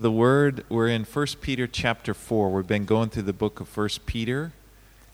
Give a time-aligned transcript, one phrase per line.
[0.00, 2.52] The word, we're in 1 Peter chapter 4.
[2.52, 4.52] We've been going through the book of 1 Peter.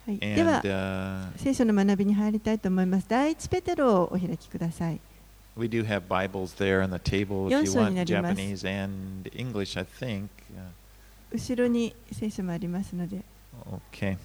[0.05, 3.07] はい、では And、uh, 聖書の学びに入りたいと思います。
[3.09, 4.99] 第一ペテロをお開きください。
[5.57, 8.83] we do have Bibles there on the table if 四 you 章にな want ります Japanese
[8.83, 10.29] and English, I think.
[10.53, 10.69] Uh,
[11.33, 13.23] 後ろに聖書もありますので、
[13.91, 14.17] Okay.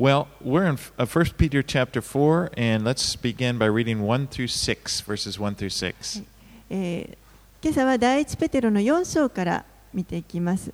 [0.00, 4.48] Well, we're in uh, 1 Peter chapter 4, and let's begin by reading 1 through
[4.48, 6.24] 6, verses 1 through 6.
[6.70, 7.16] えー
[7.62, 10.72] 今朝は第一ペテロの4章から見ていきます。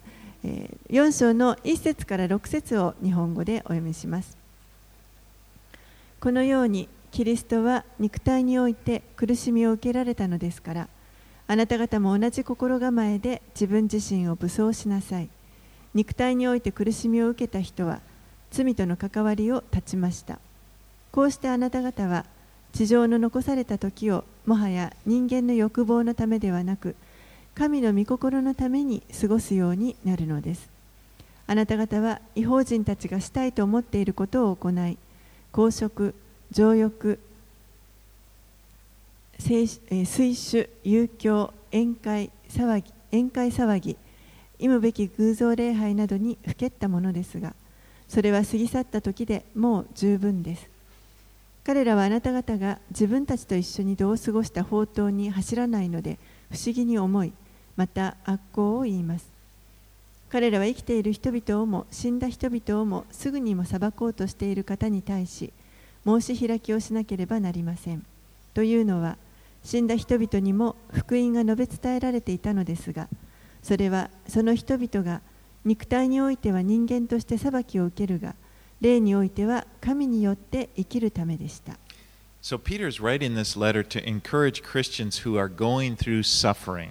[0.89, 4.37] 4章の1節から6節を日本語でお読みします。
[6.21, 10.89] このようにキリストは肉体において苦しみを受けられたのですから、
[11.49, 15.29] あなた方も同じ心構えで自分自身を武装しなさい。
[15.93, 18.01] 肉体において苦しみを受けた人は
[18.53, 20.39] 罪との関わりを断ちました。
[21.11, 22.27] こうしてあなた方は
[22.73, 26.97] 地上の残された時をもはや人間の欲望のためではなく
[27.55, 30.77] 神の御心のために過ごすようになるのです。
[31.49, 34.99] あなた方は違法人たちがしたいと思っていることを行い
[35.53, 36.15] 公職
[36.51, 37.21] 情欲
[39.39, 39.67] 水
[40.35, 43.97] 酒遊興宴会騒ぎ宴会騒ぎ
[44.59, 47.55] 忌むべき偶像礼拝などにふけったものですが
[48.09, 50.76] それは過ぎ去った時でもう十分です。
[51.67, 56.21] 彼らはあなた方が自分たちと一緒にどう過ごした宝刀に走らないので
[56.53, 57.33] 不思議に思い
[57.75, 59.27] また悪行を言います。
[60.29, 65.53] 彼らは生きている人々をも死んだ人々をもすぐにも裁こうとしている方に対し
[66.05, 68.07] 申し開きをしなければなりません。
[68.55, 69.17] というのは
[69.65, 73.09] 死んだ人々にも福音が述べ伝えられていたのですが
[73.65, 75.21] それはその人々が
[75.65, 78.37] 肉体においては人間として裁きを受けるが
[78.81, 81.79] 霊においては神によって生きるためでした。
[82.43, 86.91] So, Peter's writing this letter to encourage Christians who are going through suffering.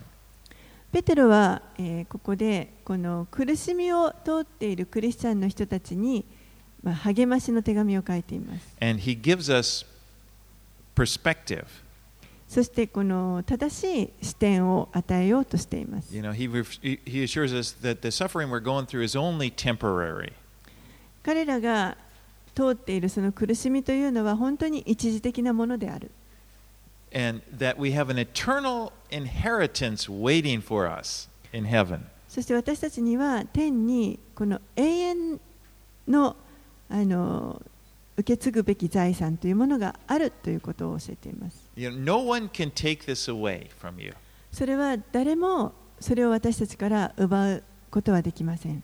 [0.92, 6.26] ペテロは、えーここでこの苦しみを通っているクリスチャンの人たちに、
[6.84, 8.76] まあ、励ましの手紙を書いています。
[8.82, 9.86] And he gives us
[10.96, 11.66] perspective.
[12.48, 16.16] そしてこの正しい視点を与えようとしています。
[16.16, 16.50] You know, he,
[17.06, 20.34] he assures us that the suffering we're going through is only temporary.
[21.26, 21.98] 彼らが
[22.54, 26.12] 通っているその苦しみというのは本当に一時的なものである。
[27.12, 32.02] and that we have an eternal inheritance waiting for us in heaven.
[32.30, 35.40] そして私たちには天にこの永遠
[36.08, 36.36] の
[36.90, 37.60] あの
[38.18, 41.58] 受け継ぐべき財産というものがあるということを教えています。
[41.76, 44.14] You know, no one can take this away from you.
[44.52, 47.64] それは誰もそれを私たちから奪う
[47.96, 48.84] ことはできません。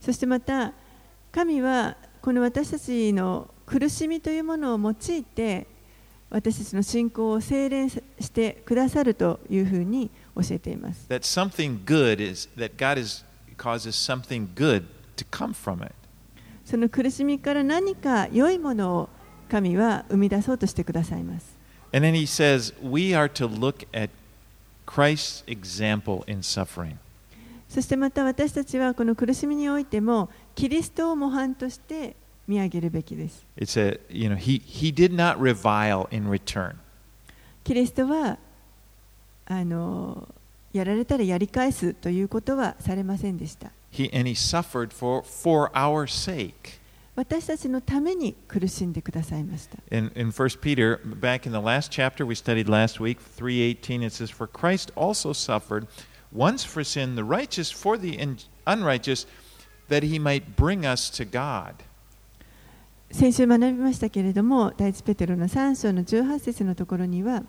[0.00, 0.72] そしてまた、
[1.30, 5.66] 神はこの私たちの苦しみというものを用いて、
[6.30, 8.00] 私たちの信仰を精錬し
[8.32, 11.06] てくださるというふうに教えています。
[16.64, 19.08] その苦しみから何か良いものを
[19.50, 21.51] 神は生み出そうとしてくださいます。
[21.93, 24.09] And then he says, we are to look at
[24.85, 26.97] Christ's example in suffering.
[27.69, 32.15] そしてまた私たちはこの苦しみにおいてもキリストを模範として
[32.47, 33.45] 見上げるべきです。
[33.57, 36.75] It's a, you know, he, he did not revile in return.
[37.63, 38.37] キリストは
[39.45, 40.27] あの
[40.71, 43.71] やられたらやり返すということはされませんでした。
[43.91, 46.79] He, and he suffered for, for our sake.
[47.14, 49.76] 私たちのために苦しんでくださいました。
[49.90, 54.30] In, in 1 Peter, back in the last chapter we studied last week, 3.18, it says,
[54.30, 55.86] For Christ also suffered
[56.34, 58.18] once for sin, the righteous for the
[58.66, 59.26] unrighteous,
[59.88, 61.74] that he might bring us to God.
[63.10, 67.42] 先週学びましたけれども、第一ペテロの3章の18節のところには、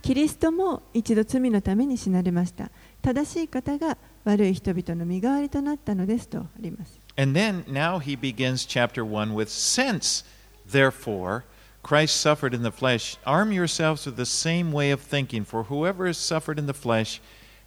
[0.00, 2.70] キリストも一度罪のために死なれました。
[3.02, 7.01] 正しい方が悪い人々の身代わりとなったのですとあります。
[7.16, 10.24] And then now he begins chapter 1 with, Since,
[10.66, 11.44] therefore,
[11.82, 16.06] Christ suffered in the flesh, arm yourselves with the same way of thinking, for whoever
[16.06, 17.20] has suffered in the flesh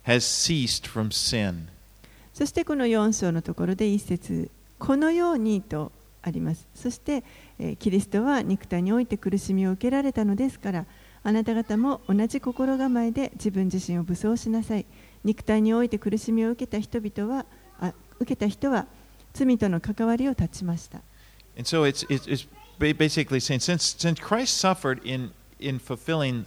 [0.03, 1.67] has ceased from sin.
[2.33, 5.91] そしてこの4章のところで一節このようにと
[6.21, 6.67] あります。
[6.75, 7.23] そして、
[7.59, 10.85] えーキリストは肉体において苦しみを受けられたのですから、
[11.23, 14.85] あなた方も同じ心構えで自分自身を武装しなさい。
[15.23, 17.45] 肉体において苦しみを受けた人々は、
[17.79, 18.87] あ受けた人は
[19.35, 21.01] 罪との関わりを断ちました。
[21.57, 22.47] And so it's, it's, it's
[22.79, 26.45] ba- basically saying since, since Christ suffered in, in fulfilling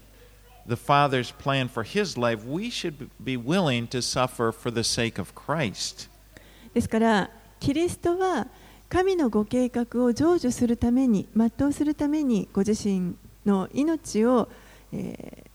[0.67, 5.21] the Father's plan for his life, we should be willing to suffer for the sake
[5.21, 6.09] of Christ.
[6.75, 7.31] ですから、
[7.61, 8.49] キリストは
[8.89, 13.15] 神のご計画を成就するために、全うするためにご自身
[13.47, 14.49] の命を、
[14.93, 15.49] えー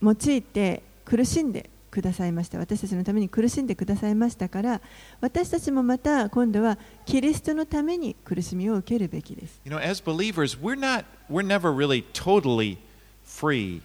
[0.00, 4.80] 用いて苦しんでくださいました私たちのために苦しんでくださいましたから
[5.20, 12.78] 私たちもまた今度はキリストのために苦しみを受けるべきです You know, as believers, we're not we're never really totally
[13.24, 13.82] free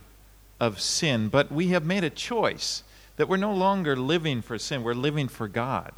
[0.59, 2.83] of sin, but we have made a choice
[3.17, 5.93] that we're no longer living for sin, we're living for God.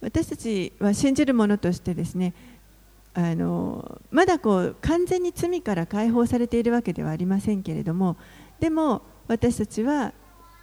[0.00, 2.34] 私たちは信じる者としてですね
[3.14, 8.16] あのまだこう完全に罪から解放されているわけではありませんけれども
[8.60, 10.12] でも私たちは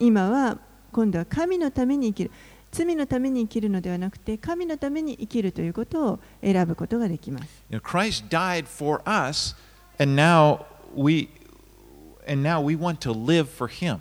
[0.01, 0.57] 今は
[0.92, 2.31] 今度は神のために生きる
[2.71, 9.56] 罪のために生きるのではなくて神のために生きるということを選ぶことができます Christ died for us,
[10.00, 10.65] and now
[10.95, 11.30] we
[12.27, 14.00] and now we want to live for Him.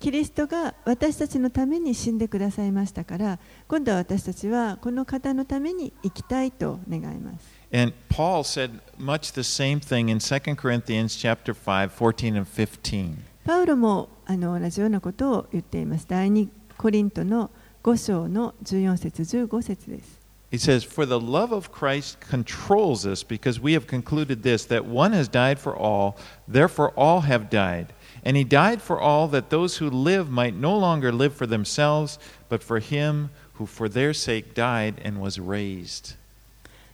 [0.00, 3.38] キリストが私たちのために死んでくださいましたから
[3.68, 13.29] 今度は私たちはこの方のために生きたいと願います And Paul said much the same thing in 2 Corinthians chapter 5, 14 and 15.
[13.45, 17.51] パウロもあの同じようなことを言っています第2コリントの
[17.83, 24.85] 5章の14節15節です He says, For the love of Christ controls us because we have concluded this, that
[24.85, 26.15] one has died for all,
[26.47, 27.93] therefore all have died.
[28.23, 32.19] And he died for all that those who live might no longer live for themselves,
[32.47, 36.15] but for him who for their sake died and was raised.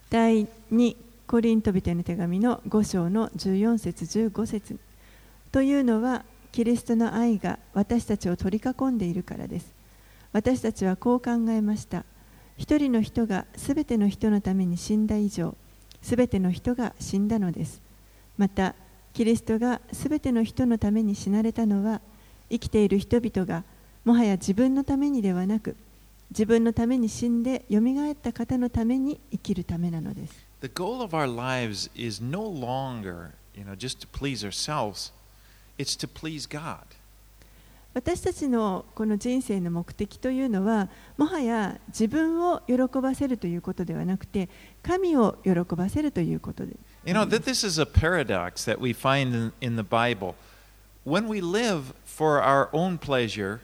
[0.09, 0.95] 第2
[1.27, 4.77] コリント人への手紙の5章の14節15節
[5.51, 6.25] というのは
[6.56, 9.74] キリストの愛が私たちを取り囲んでいるからです。
[10.32, 12.06] 私たちはこう考えました。
[12.56, 15.54] 一人の人がすべての人のために死んだ以上
[16.00, 17.82] すべての人が死んだのです。
[18.38, 18.74] また
[19.12, 22.00] キリストがすべての人のために死なれたのは
[22.48, 23.62] 生きている人々が
[24.06, 25.76] もはや自分のためにではなく
[26.30, 30.46] 自分のために死んでよみがえった方のために生きるためなのです。
[30.62, 35.12] The goal of our lives is no longer, you know, just to please ourselves,
[35.78, 36.96] it's to please God.
[37.96, 44.50] 私たちのこの人生の目的というのはもはや自分を喜ばせるということではなくて
[44.82, 46.76] 神を喜ばせるということで
[47.06, 50.34] You know, that this is a paradox that we find in, in the Bible.
[51.06, 53.60] When we live for our own pleasure,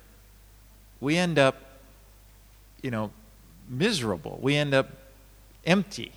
[1.00, 1.56] we end up,
[2.82, 3.10] you know,
[3.68, 4.38] miserable.
[4.40, 4.88] We end up
[5.66, 6.12] empty.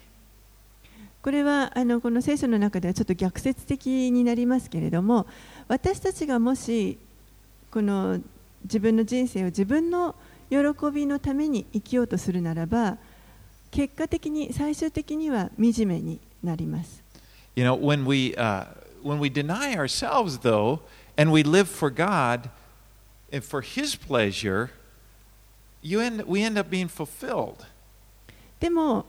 [1.24, 5.26] これはあのこの聖書の中ではちょっと逆説的になりますけれども
[5.68, 6.98] 私たちがもし
[7.72, 8.20] この
[8.64, 10.16] 自分の人生を自分の
[10.50, 10.58] 喜
[10.94, 12.98] びのために生きようとするならば
[13.72, 17.04] 結果的に最終的には惨めになります
[17.56, 18.66] You know, when we, uh,
[19.02, 20.82] when we deny ourselves, though,
[21.18, 22.50] and we live for God
[23.32, 24.72] and for His pleasure,
[25.82, 27.66] you end, we end up being fulfilled.
[28.60, 29.06] でも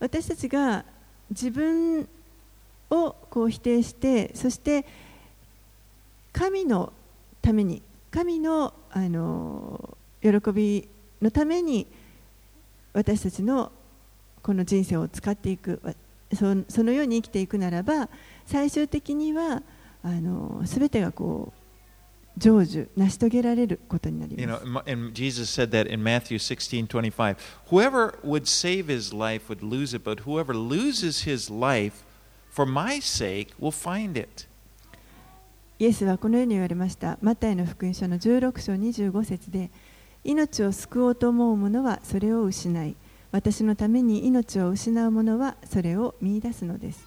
[0.00, 0.84] 私たちが
[1.30, 2.08] 自分
[2.90, 4.84] をこう否定してそして
[6.34, 6.92] 神の
[7.40, 10.88] ために神のあの喜び
[11.22, 11.86] のために
[12.92, 13.72] 私たちの
[14.42, 15.80] この人生を使っていく
[16.34, 18.08] そそのように生きていくならば
[18.46, 19.62] 最終的には
[20.02, 21.52] あの全てがこ
[22.36, 24.62] う成就成し遂げられることになり You ま know, す。
[24.64, 27.36] and Ma- and Jesus said that in Matthew 16 25.
[27.70, 32.02] Whoever would save his life would lose it, but whoever loses his life
[32.50, 34.46] for my sake will find it.
[35.84, 37.18] イエスはこのように言われました。
[37.20, 39.70] マタイの福音書の16章25節で、
[40.24, 42.96] 命を救おうと思う者はそれを失い、
[43.32, 47.06] 私のために命を失う者はそれを見出すのです。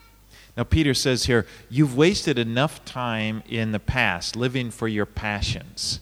[0.55, 6.00] Now, Peter says here, You've wasted enough time in the past living for your passions.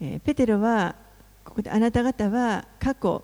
[0.00, 0.94] えーペテロは
[1.44, 3.22] ここであなた方は過去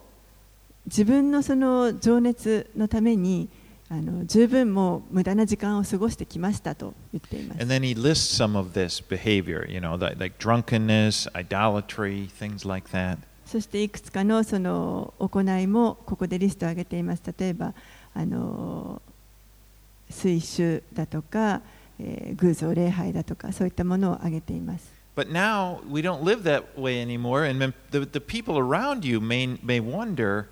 [0.85, 3.49] 自分のその情熱のために
[3.89, 7.73] あの十分もう無駄な時間を過ごしてきましたと言っています And。
[7.73, 13.19] then he lists some of this behavior, you know, like, drunkenness, idolatry, things like that.
[13.45, 17.23] そしていくつかのその行いもここでリストを挙げています。
[17.39, 17.75] 例えば
[18.13, 19.01] あの
[20.11, 21.63] 水酒だとか、
[22.01, 24.97] えー偶像礼拝だとかそういったものを挙げています。
[25.17, 29.81] But now we don't live that way anymore, and the, the people around you may, may
[29.81, 30.49] wonder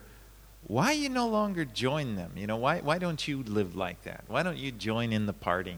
[0.68, 2.30] Why you no longer join them?
[2.36, 4.24] You know, why, why don't you live like that?
[4.28, 5.76] Why don't you join in the parting?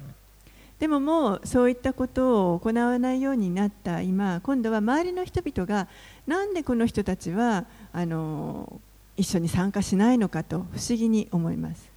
[0.79, 5.89] でももうそういったことを行わないようになった今、今度は周りの人々が
[6.27, 8.81] なんでこの人たちはあの
[9.17, 11.91] 一緒に参加しないのかと不思議に思います。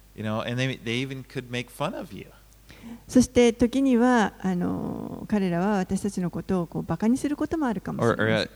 [3.06, 8.42] そして時にはあの彼らは私たちのことをこうバカにすることもあるかもしれない。
[8.42, 8.48] Or,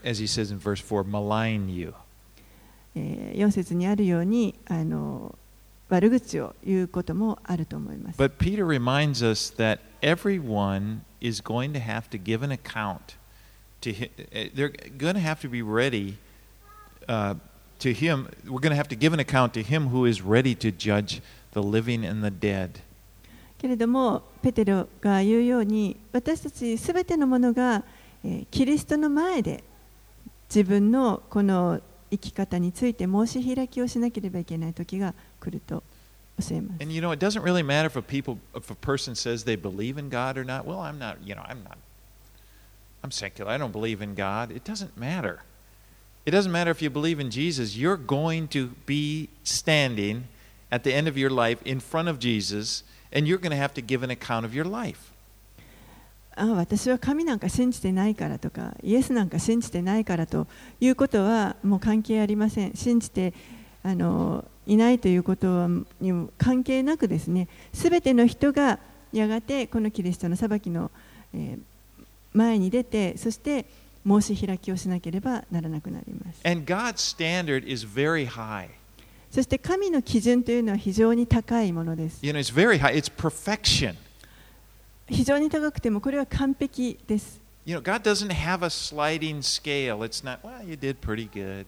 [2.94, 5.36] えー4節にあるようにあの
[5.88, 8.18] 悪口を言うこともあると思います。
[8.20, 13.16] But Peter reminds us that everyone is going to have to give an account
[13.82, 14.10] to him.
[14.54, 16.16] They're going to have to be ready
[17.08, 17.36] uh,
[17.80, 18.28] to him.
[18.44, 21.20] We're going to have to give an account to him who is ready to judge
[21.52, 22.80] the living and the dead.
[23.58, 27.82] けれどもペテロが言うように私たちすべてのものが、
[28.22, 29.64] えーキリストの前で
[30.48, 31.80] 自分のこの
[32.13, 35.83] 生き方について申し開きをしなければいけない時が来ると
[36.39, 36.81] 教えます。
[36.81, 39.59] And you know, it doesn't really matter if a people, if a person says they
[39.59, 40.65] believe in God or not.
[40.65, 41.17] Well, I'm not.
[41.23, 41.77] You know, I'm not.
[43.03, 43.51] I'm secular.
[43.51, 44.51] I don't believe in God.
[44.51, 45.41] It doesn't matter.
[46.25, 47.77] It doesn't matter if you believe in Jesus.
[47.77, 50.27] You're going to be standing
[50.71, 53.73] at the end of your life in front of Jesus, and you're going to have
[53.75, 55.12] to give an account of your life.
[56.36, 60.46] あ私は神なんか信じてないからとかイエスなんか信じてないからと
[60.80, 63.32] いうことはもう関係ありません信じて
[63.82, 65.68] あのいないということは
[66.00, 68.78] にも関係なくですねすべての人が
[69.12, 70.90] やがてこのキリストの裁きの、
[71.32, 71.74] えー
[72.34, 73.64] 前に出てそして
[74.06, 78.68] 申し開きをしなければならなくなります And God's standard is very high.
[79.30, 82.94] そして神の基準というのは非常に高いものです You know, it's very high.
[82.94, 83.94] It's perfection.
[85.06, 90.02] 非常に高くてもこれは完璧です You know, God doesn't have a sliding scale.
[90.04, 91.64] It's not, well, you did pretty good.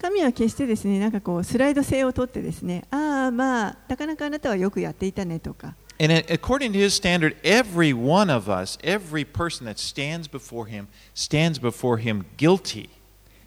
[0.00, 10.66] 神は決してですねなんかこうスライド性をとってですねああまあなかなかあなたはよくやっていたねとか And according to his standard, every one of us, every person that stands before
[10.66, 12.88] him, stands before him guilty.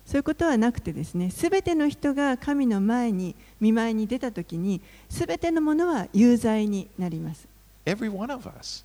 [0.06, 7.48] そういうことはなくてですねすべての人が神の前に見舞いに出たときにすべてのものは有罪になります
[7.86, 8.85] Every one of us.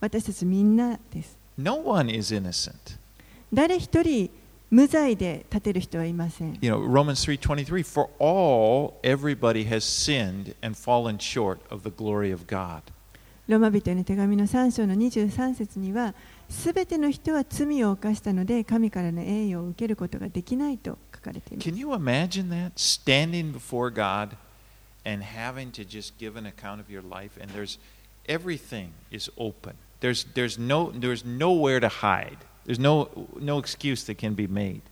[0.00, 2.98] 私たちみんなです No one is innocent.
[3.52, 4.30] 誰一人
[4.70, 12.32] 無罪で立てる人はいません You know, Romans 3:23, for all everybody has sinned and fallen short of the glory
[12.32, 12.82] of God.
[13.48, 16.14] ローマ人への手紙の3章の23節には
[16.48, 22.72] すべての人は罪を犯したので神からの栄誉を受けることができないと書かれています Can you imagine that?
[22.76, 24.36] Standing before God
[25.04, 27.80] and having to just give an account of your life and there's
[28.28, 29.74] everything is open.
[30.00, 32.38] There's there's no there's nowhere to hide.
[32.64, 34.82] There's no no excuse that can be made.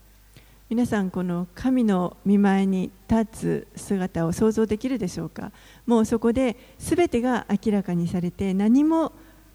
[0.71, 5.51] 皆さんこの神の見舞いに立つ姿を想像できるでしょうか
[5.87, 9.13] もうそこで全てが明らかにされて何も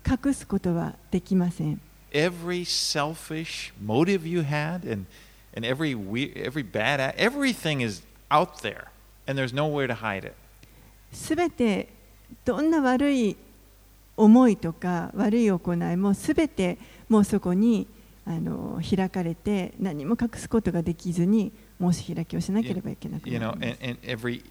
[0.10, 1.80] 隠すことはできません
[2.12, 5.06] Every selfish motive you had and
[5.56, 8.86] and every we, every bad act, everything is out there
[9.28, 10.34] and there's nowhere to hide it.
[11.12, 11.90] 全て
[12.44, 13.38] どんな悪い
[14.16, 16.78] 思いとか悪い行いも全て
[17.10, 17.88] もうそこに
[18.26, 21.52] あの開かれて何も隠すことができずに
[21.82, 24.44] 申し開きをしなければいけなく You な know, りま and, す and every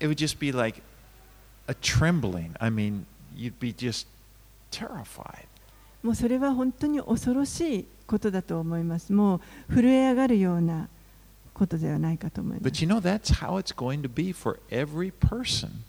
[0.00, 0.82] it would just be like
[1.68, 2.54] a trembling.
[2.58, 3.04] I mean,
[3.36, 4.06] you'd be just
[4.70, 5.46] terrified.
[6.02, 9.12] もうそれは本当に恐ろしいことだと思います。
[9.12, 10.88] もう震え上がるような
[11.54, 12.68] ことではないかと思います。
[12.68, 15.84] But you know, that's how it's going to be for every person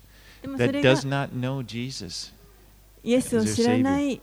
[0.57, 2.31] that does not know Jesus.
[3.03, 4.21] イエスを知らない、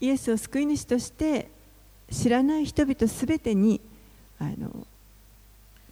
[0.00, 1.48] イエスを救い主として
[2.10, 3.80] 知らない人々すべてに
[4.38, 4.86] あの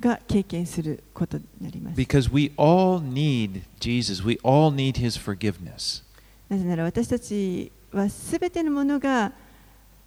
[0.01, 1.97] が経験することになります。
[1.97, 4.27] Because we all need Jesus.
[4.27, 6.03] We all need his forgiveness.
[6.49, 9.33] なぜなら私たちはすべてのものが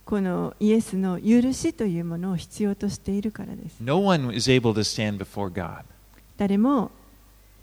[0.03, 3.77] このイエスの許しというものを必要としているからです。
[3.79, 5.83] No one is able to stand before God.
[6.37, 6.91] 誰も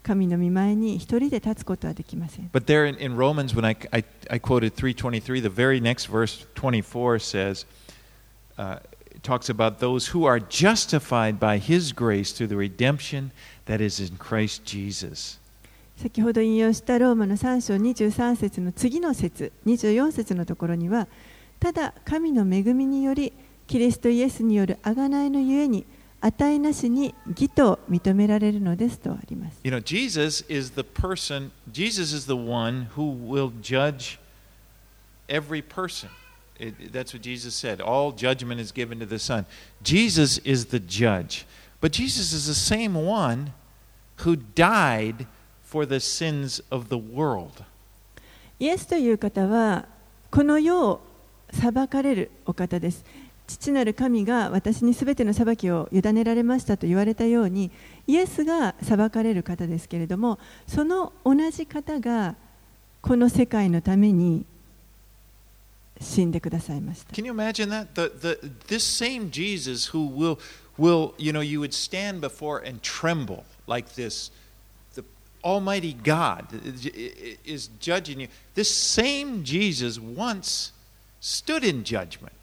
[0.03, 2.51] 神の御前に一人で立つことはできません。
[2.53, 7.19] But there in, in Romans, when I, I, I quoted 323, the very next verse, 24,
[7.19, 7.67] says,
[8.57, 8.79] uh,
[9.23, 13.31] talks about those who are justified by his grace through the redemption
[13.67, 15.39] that is in Christ Jesus.
[15.97, 21.09] 先ほど引用したローマの3章23節の次の節24節のところには
[21.59, 23.35] ただ神の恵みにより
[23.67, 25.85] キリストイエスによる贖いのゆえに
[26.21, 34.19] 値なしに義と認められるのですとあります You know, Jesus is the person, Jesus is the one who will judge
[35.29, 36.11] every person.
[36.59, 37.81] It, that's what Jesus said.
[37.81, 39.47] All judgment is given to the Son.
[39.83, 41.47] Jesus is the judge.
[41.81, 43.55] But Jesus is the same one
[44.17, 45.27] who died
[45.63, 47.65] for the sins of the world.
[48.59, 49.87] イエスという方は
[50.31, 51.01] この世を
[51.51, 53.03] 裁かれるお方です
[53.51, 57.73] 父なる神が私にすべての裁きを委ねられましたと言われたように
[58.07, 60.39] イエスが裁かれる方ですけれども
[60.69, 62.37] その同じ方が
[63.01, 64.45] この世界のために
[66.01, 67.89] 死んでくださいました Can you imagine that?
[67.95, 70.39] The, the, this same Jesus who will,
[70.79, 74.31] will, you know, you would stand before and tremble like this.
[74.95, 75.03] The,
[75.43, 76.47] Almighty God
[77.45, 78.29] is judging you.
[78.55, 80.71] This same Jesus once
[81.21, 82.40] stood in judgment.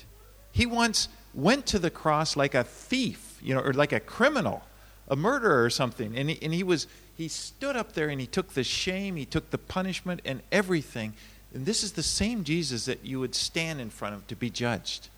[0.57, 4.63] He once went to the cross like a thief, you know, or like a criminal,
[5.09, 6.17] a murderer or something.
[6.17, 9.25] And he, and he was he stood up there and he took the shame, he
[9.25, 11.15] took the punishment and everything.
[11.55, 14.51] And this is the same Jesus that you would stand in front of to be
[14.51, 15.09] judged.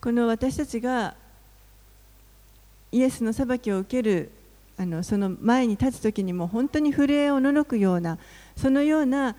[0.00, 1.14] この私たちが
[2.92, 4.30] イエスの裁きを受ける
[4.76, 8.18] あのその前に立つ時にも本当に震えをののくような
[8.56, 9.34] そのような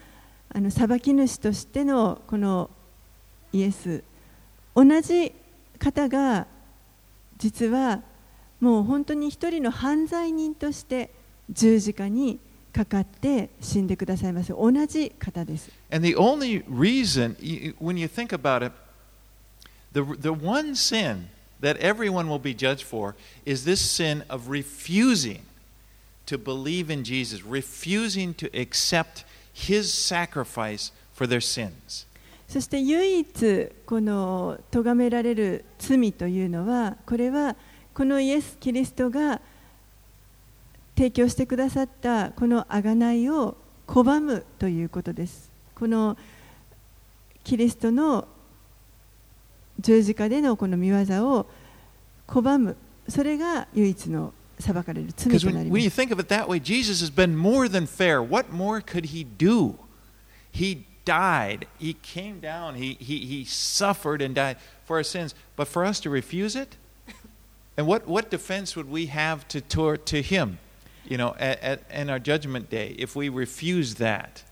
[0.53, 2.69] あの裁き主としてのこの
[3.51, 4.03] イエス
[4.79, 5.31] 同じ
[5.79, 6.47] 方が
[7.37, 8.01] 実は
[8.59, 11.11] もう本当に一人の犯罪人として
[11.49, 12.39] 十字架に
[12.73, 15.71] かかって死んでくださいます同じ方です。
[15.91, 17.35] And the only reason,
[17.79, 18.73] when you think about it,
[19.93, 21.29] the, the one sin
[21.61, 23.15] that everyone will be judged for
[23.45, 25.41] is this sin of refusing
[26.25, 32.05] to believe in Jesus, refusing to accept his sacrifice for their sins.
[32.50, 37.54] そして唯一この咎められる罪というのはこれは
[37.94, 39.40] このイエス・キリストが
[40.96, 45.48] 提供してくださったこの贖いを拒むということです。
[45.76, 46.18] この
[47.44, 48.26] キリストの
[49.78, 50.96] 十字架でのこの見業
[51.28, 51.46] を
[52.26, 52.76] 拒む、
[53.08, 55.78] それが唯一の裁かれる罪となります。
[55.78, 58.20] When you think of it that way, Jesus has been more than fair.
[58.20, 59.76] What more could he do?
[60.52, 65.34] He died, he came down, he, he, he suffered and died for our sins.
[65.56, 66.76] But for us to refuse it?
[67.76, 70.58] And what, what defense would we have to, to, to him,
[71.06, 74.44] you know, at, at, in our judgment day if we refuse that?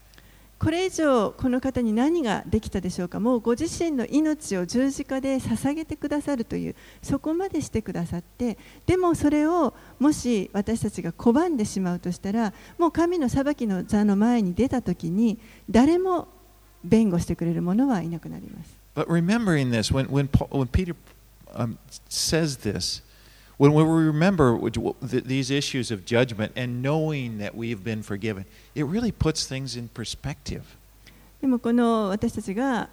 [0.58, 15.38] これ以上この方に何ができたでしょうかもうご自身の命を十字架で捧げてくださるというそこまでしてくださってでもそれをもし私たちが拒んでしまうとしたらもう神の裁きの座の前に出た時に
[15.70, 16.26] 誰も
[16.84, 18.78] 弁護してくれる者はいなくなります。
[18.94, 20.94] But remembering this, when, when, Paul, when Peter
[21.54, 23.02] um, says this,
[23.58, 24.58] when we remember
[25.00, 29.88] these issues of judgment and knowing that we've been forgiven, it really puts things in
[29.88, 30.62] perspective.
[31.40, 32.88] でもこの私たちが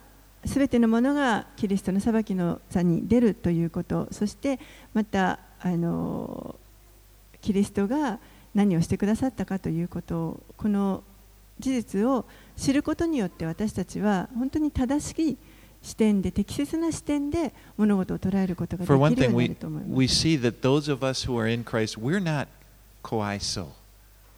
[0.45, 4.59] すべてのものがキリストの裁きの座に出るということ、そして
[4.93, 6.55] またあの
[7.41, 8.19] キリストが
[8.53, 11.03] 何をしてくださったかということこの
[11.59, 12.25] 事実を
[12.57, 15.37] 知ることによって私たちは本当に正しい
[15.81, 19.93] 視点で適切な視点で物事を捉えることができるようになると思います。
[19.93, 22.47] We see that those of us who are in Christ, we're not
[23.03, 23.67] coiso.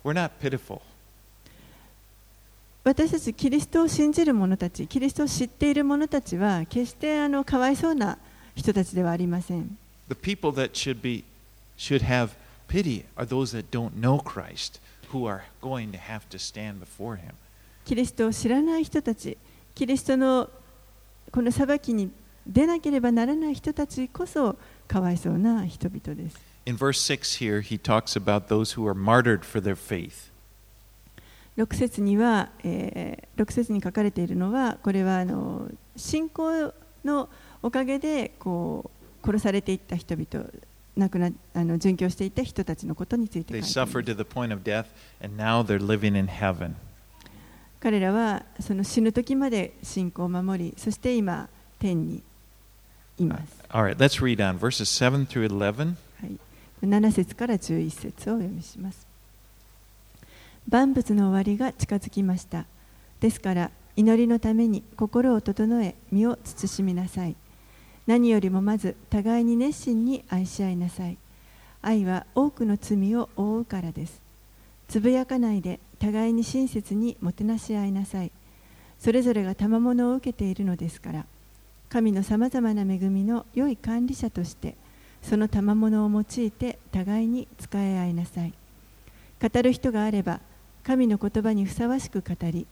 [0.04, 0.82] We're not pitiful.
[2.84, 8.18] 私たちキリストを信じる者たち、キリストを知っている者たちは決してあのかわいそうな
[8.56, 9.78] 人たちではありません。
[10.10, 11.24] The people that should be
[11.78, 12.30] should have
[12.70, 14.80] pity are those that don't know Christ,
[15.12, 17.34] who are going to have to stand before him.
[17.88, 19.38] キリストを知らない人たち、
[19.74, 20.50] キリストの
[21.32, 22.12] この裁きに
[22.46, 24.58] 出なければならない人たちこそ
[24.90, 26.38] かわいそうな人々です。
[26.66, 30.30] In verse 6 here, he talks about those who are martyred for their faith.
[31.56, 36.74] 6節には、えー、6節に書かれているのは、これはあの信仰
[37.06, 37.30] の
[37.64, 38.92] おかげでこ
[39.24, 40.50] う殺されていった人々、
[40.98, 43.80] 亡くなあの殉教していた人たちのことについて書いています。
[43.80, 44.88] They suffered to the point of death,
[45.24, 46.76] and now they're living in heaven.
[47.80, 51.48] 彼らはその死ぬ時まで信仰を守り、そして今、
[51.80, 52.24] 天に
[53.20, 53.64] います。
[53.70, 55.96] Right, let's read on verses 7 through 11.
[56.22, 56.40] はい、
[56.82, 59.06] 7節から11節をお読みします。
[60.68, 62.66] 万物の終わりが近づきました。
[63.20, 67.36] ですから、祈りのために心を整え、身を慎みなさい。
[68.06, 71.18] 何よりもまず、互いに熱心に愛し合いなさい。
[71.82, 74.22] 愛は多くの罪を覆うからです。
[74.88, 78.32] つぶやかないで互いに親切にもてなし合いなさい。
[79.00, 81.26] それぞれが賜物を受けているのですから。
[81.90, 84.76] 神のさまざまな恵みの良い管理者として
[85.22, 88.54] その賜物を用いて互いに使い合いなさい。
[89.42, 90.42] 語る人があれば
[90.84, 92.68] 神の言葉にふさわしく語り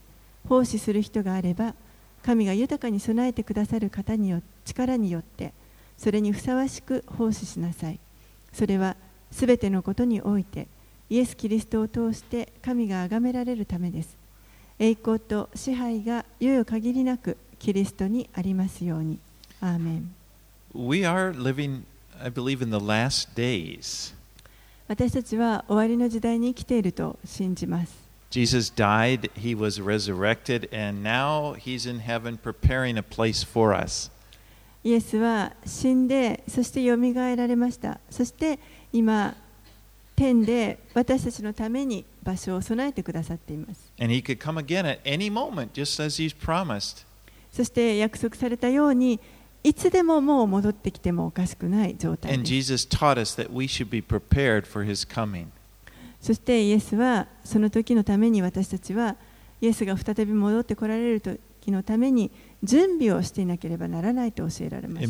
[0.49, 1.75] 奉仕する人があれば
[2.23, 5.53] 神が豊かに備えてくださる方によ力によって
[5.97, 7.99] それにふさわしく奉仕しなさい。
[8.51, 8.97] それは
[9.31, 10.67] すべてのことにおいて
[11.09, 14.17] イエス・キリストを通して神が崇められるためです。
[14.79, 19.19] 栄光と支配が猶予限りなくキリストにありますように。
[19.61, 20.15] アーメン。
[20.73, 21.83] We are living,
[22.21, 24.13] I believe, in the last days.
[24.87, 28.05] 私たちは終わりの時代に生きていると信じます。
[28.31, 34.11] Jesus died, he was resurrected, and now he's in heaven preparing a place for us.
[34.83, 37.99] イエスは死んで、そしてよみがえられました。
[38.09, 38.59] そして
[38.91, 39.35] 今、
[40.15, 43.91] 天で私たちのために場所を備えてくださっています
[45.31, 45.69] moment.
[47.51, 49.19] そして約束されたように
[49.63, 52.51] いつでももう戻ってきてもおかしくない状態です.
[56.21, 59.15] そしてイエスはその時のために私たちは
[59.61, 62.31] イエスが再び戻ってこられる時のために
[62.63, 65.03] 準備をしていなければならないと教えられます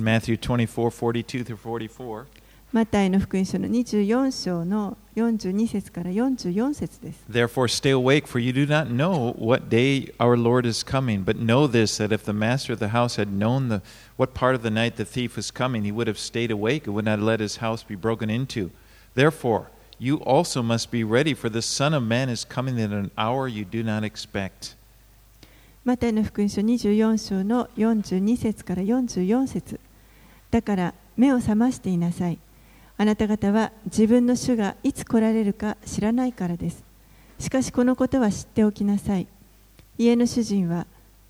[2.74, 9.68] Matthew 24 42 through 44, マタイの福音書の24章の42節から44節です Therefore, stay awake, for you do not know what
[9.68, 11.24] day our Lord is coming.
[11.24, 13.82] But know this that if the master of the house had known the,
[14.16, 16.94] what part of the night the thief was coming, he would have stayed awake and
[16.94, 18.70] would not let his house be broken into.
[19.14, 19.66] Therefore,
[19.98, 23.48] you also must be ready, for the Son of Man is coming at an hour
[23.48, 24.76] you do not expect.
[25.82, 29.80] マタイの福音書24章の42節から44節
[30.50, 32.38] だから目を覚ましていなさい。
[32.97, 36.83] あなた方は自分の主がいつ来られるか知らないからです。
[37.39, 39.27] しかしこのことは知っておきなさい。
[39.97, 40.87] 家の主人は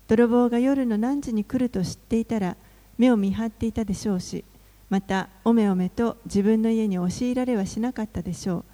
[0.08, 2.56] 泥棒が夜の何時に来ると知っていたら
[2.98, 4.44] 目を見張っていたでしょうし、
[4.88, 8.64] またおめおめと自分の家に押し入られはしなかったでしょう。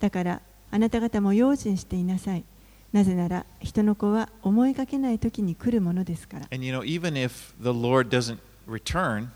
[0.00, 2.44] だからあなた方も用心していなさい。
[2.92, 6.46] なぜなら人の子は思いがけない時に来るものですから。
[6.52, 9.28] And you know, even if the Lord doesn't return,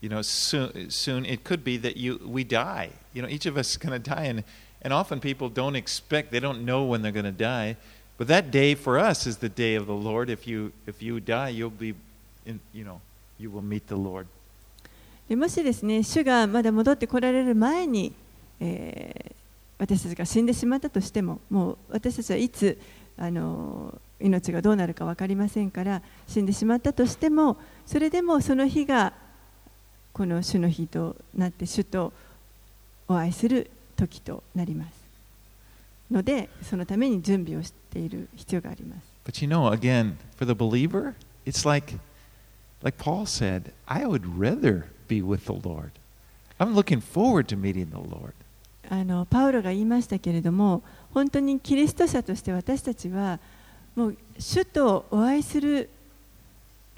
[0.00, 2.90] you know, soon, soon it could be that you we die.
[3.14, 4.44] You know, each of us is going to die, and
[4.82, 7.76] and often people don't expect, they don't know when they're going to die.
[8.18, 10.28] But that day for us is the day of the Lord.
[10.28, 11.94] If you if you die, you'll be,
[12.44, 13.00] in, you know,
[13.38, 14.26] you will meet the Lord.
[15.28, 18.12] でもしですね、主がまだ戻ってこられる前に、
[18.60, 19.32] えー
[19.82, 22.78] 私たちが死んでしまったとしても、もう私たちはいつ
[23.18, 29.12] あの命がどうなるか分かりませんから、死んでしまったとしても、それでもその日が
[30.17, 32.11] この主の日となって、主と
[33.07, 34.91] お会いする時となります。
[36.09, 39.01] ので、そのために準備をしている必要があります。
[39.25, 41.13] But you know, again, for the believer,
[41.45, 41.99] it's like
[42.81, 45.91] like Paul said, I would rather be with the Lord.
[46.59, 48.33] I'm looking forward to meeting the Lord.
[48.89, 50.81] あのパウロが言いましたけれども
[51.13, 53.37] 本当にキリスト者として私たちは
[53.95, 55.89] もう主とお会いする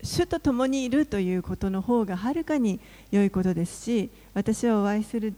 [0.03, 2.79] 主と共にいるということの方がはるかに
[3.11, 5.33] 良いことですし私はお会いする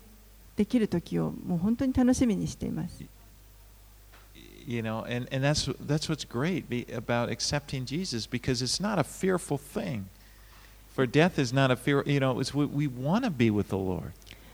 [0.55, 3.03] できる時をもう本当に楽しみにしています。
[4.67, 9.57] you know and, and that's that's what's great about accepting jesus because it's not a fearful
[9.57, 10.05] thing
[10.93, 13.69] for death is not a fear you know it's we, we want to be with
[13.69, 14.11] the lord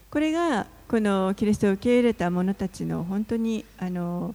[0.10, 4.34] これがこのキリストを受け入れた者たちの本当にあの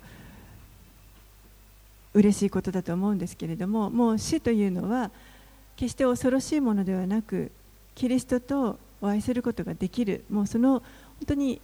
[2.12, 5.11] 嬉しいことだと思うんですけれどももう死というのは
[5.83, 7.51] 決して恐ろしいものではなく
[7.97, 10.23] キリストとお会いすることができる。
[10.31, 10.83] もうその本
[11.27, 11.61] 当に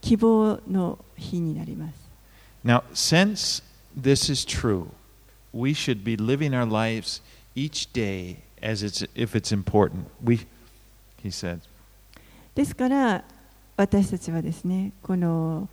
[0.00, 1.94] 希望の日になります。
[2.64, 3.62] now since
[3.96, 4.88] this is true
[5.54, 7.22] we should be living our lives
[7.54, 10.06] each day as it's if it's important.
[10.24, 10.48] We
[11.22, 11.60] he said.
[12.56, 13.22] ですから
[13.76, 15.68] 私たちはですねこの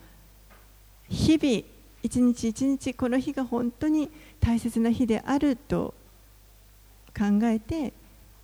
[1.10, 1.64] 日々
[2.04, 5.96] 一日一日この日が本当に大切な日であると
[7.16, 7.94] 考えて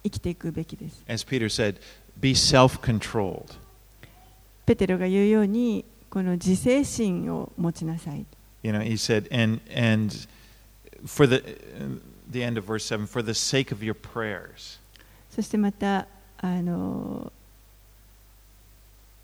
[0.04, 1.04] 生きていくべきです。
[1.08, 1.78] as peter said
[2.19, 3.56] be self-controlled
[4.65, 8.26] ペテロが言うようにこの自制心を持ちなさい。
[8.63, 10.15] you know he said and and
[11.06, 11.43] for the
[12.30, 14.80] the end of verse 7 for the sake of your prayers
[15.30, 17.32] そしてまたあの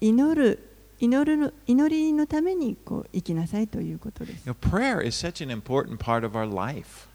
[0.02, 0.60] 祈る
[1.00, 4.50] 祈るの祈りのためにこう生きなさいということです。
[4.50, 7.09] Prayer is such an important part of our life.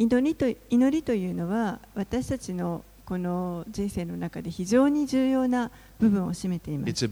[0.00, 7.04] 祈りと祈りというのは私たちのこの人生の中で非常に重要な部分を占めています.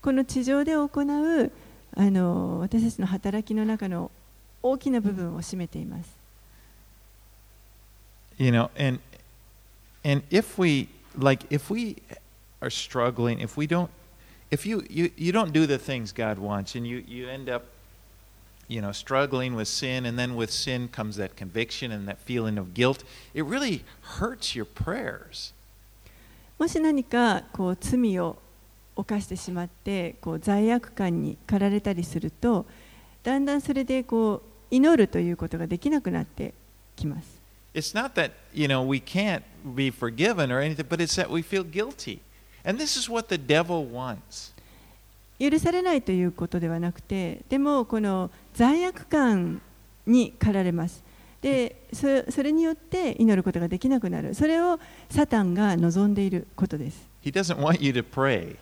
[0.00, 1.52] この地上で行う
[1.96, 4.12] あの私たちの働きの中の
[4.62, 6.08] 大きな部分を占めています
[8.38, 9.00] You know, and
[10.04, 10.88] and if we
[11.18, 11.96] like if we
[12.60, 13.88] are struggling, if we don't
[14.52, 17.64] if you, you, you don't do the things God wants and you, you end up
[18.67, 22.57] you know struggling with sin and then with sin comes that conviction and that feeling
[22.57, 23.83] of guilt, it really
[24.19, 25.53] hurts your prayers.
[26.57, 28.37] もし何かこう罪を
[28.95, 32.65] 犯してしまってこう罪悪感に駆られたりすると
[33.23, 36.53] だんだんそれでこう祈るということができなくなって
[36.95, 37.41] きます
[37.73, 41.41] It's not that, you know, we can't be forgiven or anything, but it's that we
[41.41, 42.19] feel guilty.
[42.65, 44.51] And this is what the devil wants.
[45.38, 49.60] 許されないということではなくてでもこの罪悪感
[50.06, 51.04] に駆られます
[51.42, 58.56] でそそれによって祈ることができなくなるそれをサタンが望んでいることです He doesn't want you to pray.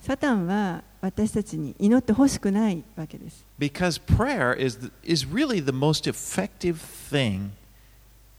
[0.00, 3.44] サタンは私たちに祈ってほしくないわけです。
[3.58, 7.50] Because prayer is, the, is really the most effective thing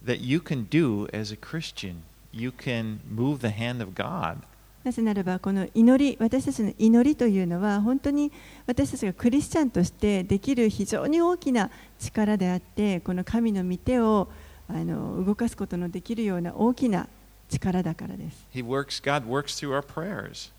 [0.04, 2.04] that you can do as a Christian.
[2.32, 4.40] You can move the hand of God.
[4.84, 8.32] なぜならばこの祈り私たちの祈りというのは本当に
[8.66, 14.30] 私たちがクリスチャンとしてできる非常に大きな力であってこの神の御手を
[14.70, 17.08] あの動かすことのできるような大きな
[17.50, 18.48] 力だからです。
[18.54, 20.52] Works, God works through our prayers.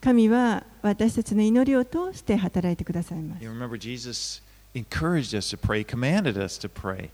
[0.00, 3.44] 神は私たちの祈りを通して働いてくださいます。
[6.68, 7.10] Pray.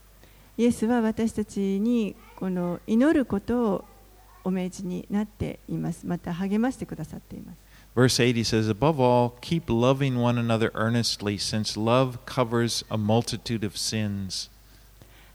[0.59, 3.85] イエスは私たちにこの祈ることを
[4.46, 6.06] お命じになっています。
[6.06, 7.59] また励ましてくださっています。
[7.96, 13.66] Verse 8 he says, Above all, keep loving one another earnestly, since love covers a multitude
[13.66, 14.50] of sins.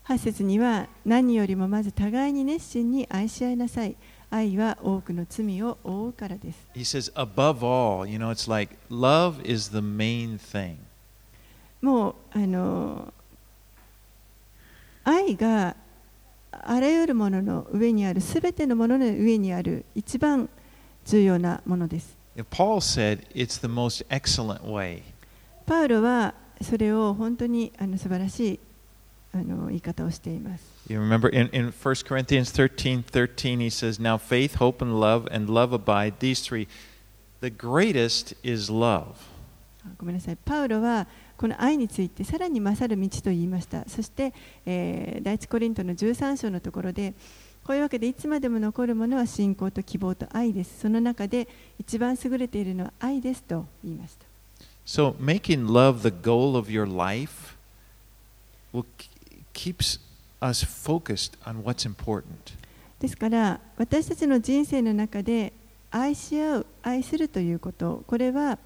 [0.05, 3.95] 8節には何よりもまず互いに熱心に愛し合いなさい。
[4.29, 6.67] 愛は多くの罪を覆うからです。
[6.73, 10.77] He says, Above all, you know, it's like love is the main thing.
[11.81, 13.13] もうあの
[15.03, 15.75] 愛が
[16.51, 20.49] あらゆるものの上にある、すべてのものの上にある一番
[21.05, 22.17] 重要なものです。
[22.49, 25.01] Paul said it's the most excellent way.
[25.65, 28.59] パウロはそれを本当にあの素晴らしい
[29.33, 30.63] あの言い方をしています。
[30.89, 35.49] You remember in, in 1 Corinthians 13 13, he says, Now faith, hope, and love, and
[35.49, 36.67] love abide, these three.
[37.39, 39.30] The greatest is love.
[39.85, 40.37] あごめんなさい。
[40.43, 43.87] パウロはこの愛についてさらに勝る道と言いました。
[43.87, 44.33] そして、
[44.65, 47.13] えー第一コリントの13章のところで、
[47.63, 50.81] こういうわけでいつまでも残るものは信仰と希望と愛です。
[50.81, 51.47] その中で
[51.79, 54.25] 一番優れているのは愛ですと言いました。
[54.85, 57.55] So making love the goal of your life
[58.73, 58.85] will
[59.53, 59.99] keeps
[60.41, 62.23] us focused on what's important.
[62.99, 65.53] ですから私たちの人生の中で
[65.89, 68.59] 愛し合う愛するということこれは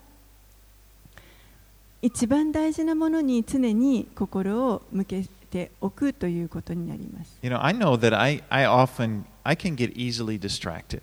[2.05, 7.39] 一番大事なものに常に心を向けておくということになります。
[7.41, 11.01] You know, I know that I, I often I can get easily distracted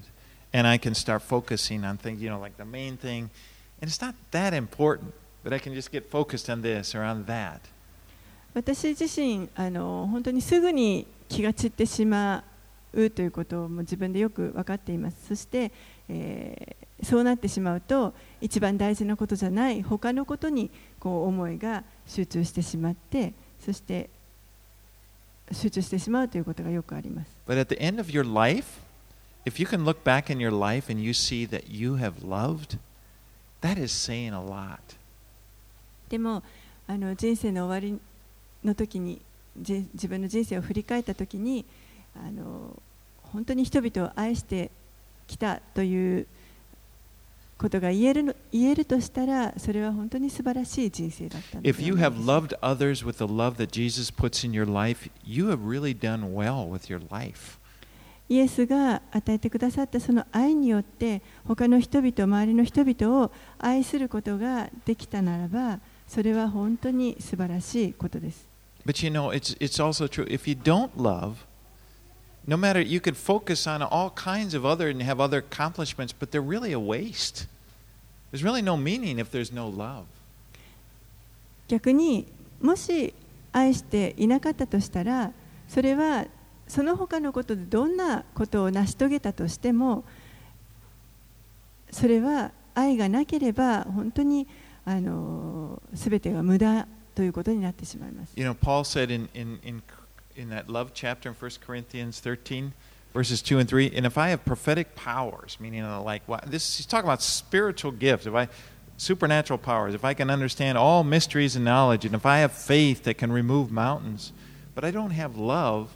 [0.52, 3.30] and I can start focusing on things, you know, like the main thing,
[3.80, 5.12] and it's not that important,
[5.42, 7.58] but I can just get focused on this or on that.
[8.54, 12.44] 私自身あの本当にすぐに気が散ってしま
[12.92, 15.72] うということをもう自分でよく分かっていますそして、
[16.08, 20.70] えーそうなってしまうと一番大事なことじゃない他のことに
[21.02, 24.08] こう思いが集中してしまってそして
[25.50, 28.80] 集中してしまうということがよくあります But at the end of your life,
[29.44, 32.78] if you can look back in your life and you see that you have loved,
[33.62, 34.78] that is saying a lot.
[36.08, 36.44] でも
[36.86, 38.00] あの人生の終わり
[38.62, 39.20] の時に
[39.60, 41.64] じ自分の人生を振り返った時に
[42.14, 42.80] あの
[43.24, 44.70] 本当に人々を愛して
[45.26, 46.28] きたという
[47.62, 51.80] ことが言える,言えるとしたら、それは本当に素晴らしい人生だったのです。
[51.80, 51.92] Life,
[55.24, 56.78] really well、
[58.28, 68.44] イエスが与えてくださったその愛によって、他の人々、周りの人々を愛することができたならば、それは本当に素晴らしいことです。
[68.84, 70.26] But you know, it's, it's also true.
[70.26, 71.34] If you don't love,
[72.45, 76.31] no matter, you could focus on all kinds of other and have other accomplishments, but
[76.31, 77.45] they're really a waste.
[78.31, 80.05] There's really no meaning if there's no love.
[81.67, 82.25] 逆に
[82.61, 83.13] もし
[83.51, 85.33] 愛していなかったとしたら
[85.67, 86.25] それは
[86.67, 90.05] その他のことでどんなことを成し遂げたとしても
[91.91, 94.47] それは愛がなければ本当に
[94.85, 98.33] あの全てが無駄ということになってしまいます。
[98.35, 99.83] You know, Paul said in, in, in,
[100.36, 102.72] in that love chapter in 1 Corinthians 13,
[103.12, 106.86] verses 2 and 3, and if I have prophetic powers, meaning uh, like, this, he's
[106.86, 108.48] talking about spiritual gifts, if I,
[108.96, 113.04] supernatural powers, if I can understand all mysteries and knowledge, and if I have faith
[113.04, 114.32] that can remove mountains,
[114.74, 115.90] but I don't have love,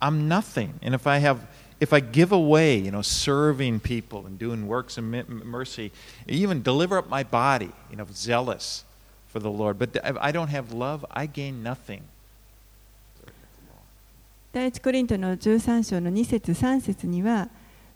[0.00, 0.74] I'm nothing.
[0.82, 1.46] And if I have,
[1.80, 5.92] if I give away, you know, serving people and doing works of mercy,
[6.26, 8.84] even deliver up my body, you know, zealous
[9.28, 12.02] for the Lord, but if I don't have love, I gain nothing.
[14.54, 17.48] 第一コリントの13章の2節3節には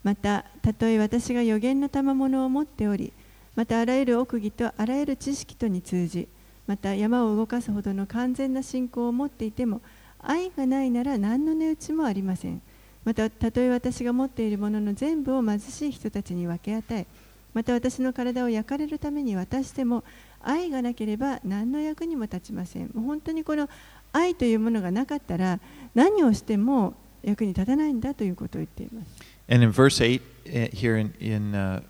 [0.03, 3.13] またたとえ私が予言の賜物を持っており
[3.55, 6.27] またあらゆる奥義とあらゆる知識とに通じ
[6.67, 9.83] また山を動かすほどの完全な信仰を持っていても
[10.19, 12.61] 愛がないなら何の値打ちもありません。
[13.05, 17.07] またたとえ私が持っているものの全部を貧しい人たちに分け与え
[17.55, 20.05] また私の体を焼かれるために渡しても
[20.41, 22.91] 愛がなければ何の役にも立ちません。
[22.93, 23.69] もう本当にこの
[24.13, 25.61] 愛というものがなかったら
[25.95, 29.29] 何をしても役に立たないんだということを言っています。
[29.51, 31.83] And in verse 8, uh, here in, in uh,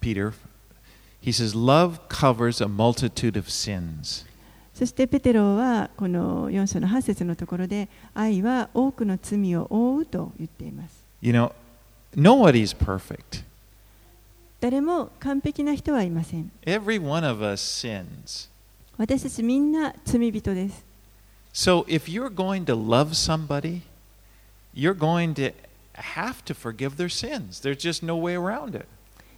[0.00, 0.32] Peter,
[1.20, 4.24] he says, Love covers a multitude of sins.
[4.80, 11.52] そしてペテロはこの4章の8節のところで愛は多くの罪を覆うと言っています You know,
[12.16, 13.44] nobody's perfect.
[14.58, 18.48] 誰も完璧な人はいません Every one of us sins.
[18.96, 20.82] 私たちみんな罪人です
[21.59, 23.83] So if you're going to love somebody,
[24.73, 25.51] you're going to
[25.93, 27.61] have to forgive their sins.
[27.61, 28.85] There's just no way around it.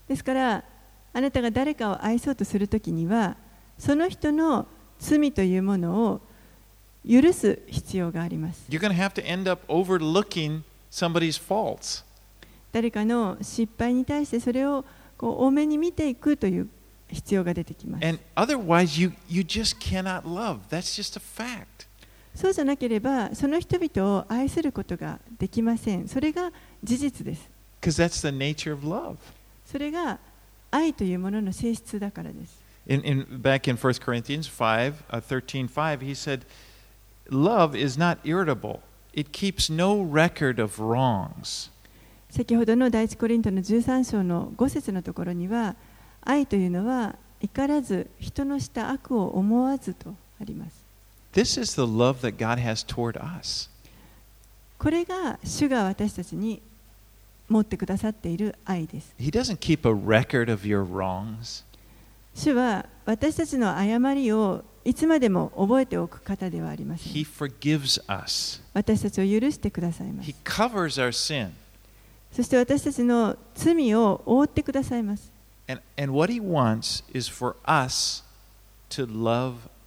[0.07, 0.63] ですから
[1.13, 3.35] あなたが誰かを愛そうとするときには
[3.77, 4.67] その人の
[4.99, 6.21] 罪というものを
[7.07, 10.61] 許す必要があります You're going to have to end up overlooking
[10.91, 12.03] somebody's faults.
[12.71, 14.83] 誰かの失敗に対してそれを
[15.17, 16.67] こう多めに見ていくという
[17.09, 20.59] 必要が出てきます And otherwise, you, you just cannot love.
[20.69, 21.87] That's just a fact.
[22.34, 26.50] そうじゃなければその人々を愛することができませんそれが
[26.82, 29.16] 事実です Because that's the nature of love.
[29.66, 30.18] それが
[30.70, 36.44] 愛というものの性質だからです In, in, back in 1 Corinthians 5, uh, 13, 5, he said,
[37.30, 38.80] Love is not irritable.
[39.12, 41.70] It keeps no record of wrongs.
[42.30, 45.76] 先ほどの第一コリントの13章の5節のところには
[46.22, 50.81] 愛というのは怒らず人のした悪を思わずとあります
[51.33, 53.69] This is the love that God has toward us.
[54.79, 56.61] これが主が私たちに
[57.49, 61.63] 持ってくださっている愛です He doesn't keep a record of your wrongs.
[62.35, 68.61] 主は私たちの誤りをいつまでも覚えておく方ではありません He forgives us.
[68.73, 71.51] 私たちを許してくださいます He covers our sin.
[72.31, 75.31] そして私たちの罪を覆ってくださいます
[75.67, 78.23] And, and what He wants is for us
[78.89, 79.55] to love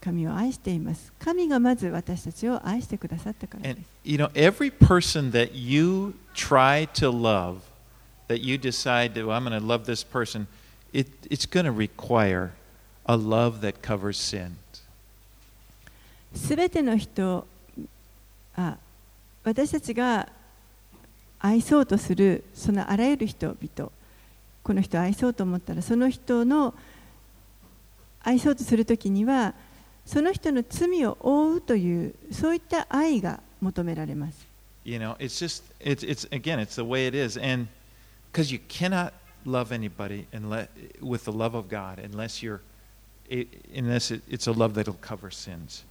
[0.00, 7.60] 神を愛しています神がまず私たちを愛してくださったからで And す you know, every person that you try to love,
[8.28, 10.46] that you decide to, well, I'm going to love this person,
[10.92, 12.52] it, it's going to require
[13.06, 14.56] a love that covers sin.
[16.34, 17.46] すべての人
[18.56, 18.76] あ
[19.42, 20.28] 私たちが
[21.40, 23.90] 愛そうとするそのあらゆる人々
[24.62, 26.74] この人を愛そうと思ったらその人の
[28.22, 29.54] 愛そうとするときには
[30.06, 34.46] その人の罪を負うというそういった愛が求められます
[34.84, 37.38] You know, it's just, it's, it's again, it's the way it is.
[37.38, 37.68] And
[38.32, 39.12] because you cannot
[39.44, 40.68] love anybody unless,
[41.00, 42.60] with the love of God unless you're,
[43.74, 45.84] unless it, it's a love that'll cover sins.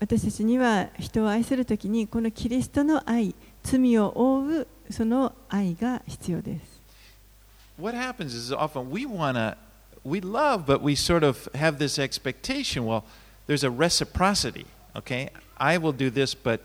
[0.00, 6.80] 私たちには人を愛するときにこのキリストの愛罪を負うその愛が必要です
[7.80, 9.56] What happens is often we want to,
[10.04, 12.86] we love, but we sort of have this expectation.
[12.86, 13.04] Well,
[13.46, 15.30] there's a reciprocity, okay?
[15.56, 16.60] I will do this, but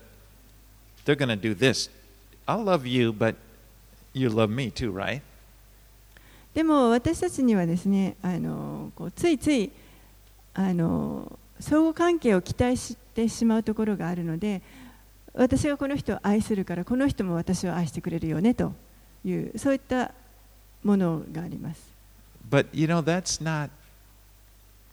[1.04, 1.88] they're going to do this.
[2.46, 3.36] I'll love you, but
[4.12, 5.22] you love me too, right?
[6.54, 9.70] でも私たちにはですねあのこうついつい
[10.54, 14.60] あの相互関係を期待してしまうところがあるので
[15.34, 18.72] 私がこの人を愛するからこの人も私を愛してくれるよねと
[19.24, 20.12] いうそういった
[20.82, 21.97] ものがあります
[22.49, 23.69] But you know, that's not.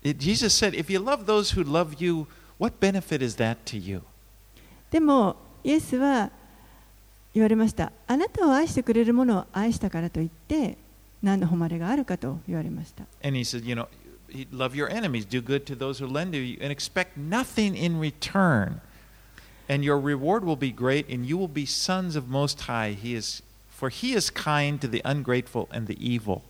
[0.02, 2.26] It, Jesus said, if you love those who love you,
[2.58, 4.02] what benefit is that to you?
[4.90, 6.30] でもイエスは
[7.32, 10.76] 言われましたあなたを愛してくれるものを愛したからといって
[11.22, 13.86] 何の誉れがあるかと言われました And he said, you know,
[14.28, 17.76] he- love your enemies, do good to those who lend to you, and expect nothing
[17.76, 18.80] in return.
[19.68, 22.96] And your reward will be great, and you will be sons of Most High.
[23.00, 26.42] He is, for he is kind to the ungrateful and the evil.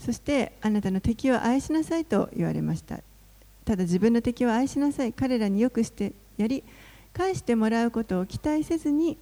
[0.00, 3.00] そしてあなたの敵を愛しなさいと言われました。
[3.64, 5.12] ただ自分の敵を愛しなさい。
[5.12, 6.64] 彼らによくしてやり
[7.12, 9.18] 返してもらうことを期待せずに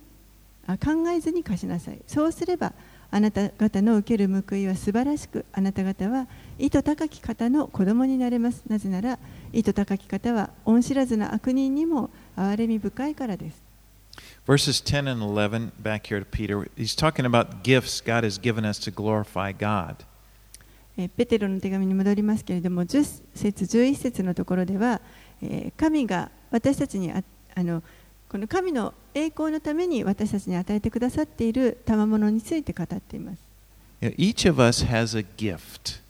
[0.67, 1.99] あ考えずに貸しなさい。
[2.07, 2.73] そうすれば
[3.11, 6.29] あなた方の受ける報いは素晴らしくあなた方は
[6.59, 8.63] 意図高き方の子供になれます。
[8.69, 9.19] なぜなら
[9.53, 13.63] 意図高き方は恩知らずな悪人にも憐れみ深いからです。
[14.47, 18.79] Verses 10 and 11, back here to Peter, he's talking about gifts God has given us
[18.79, 20.05] to glorify God.
[20.99, 25.01] えーペテロの手紙に戻りますけれども10節11節のところでは、
[25.41, 27.23] えー神が私たちにあ
[27.55, 27.83] あの
[28.29, 33.39] この神の栄光のために私たちに与えてくださっている賜物について語っています
[34.01, 36.01] each of us has a gift.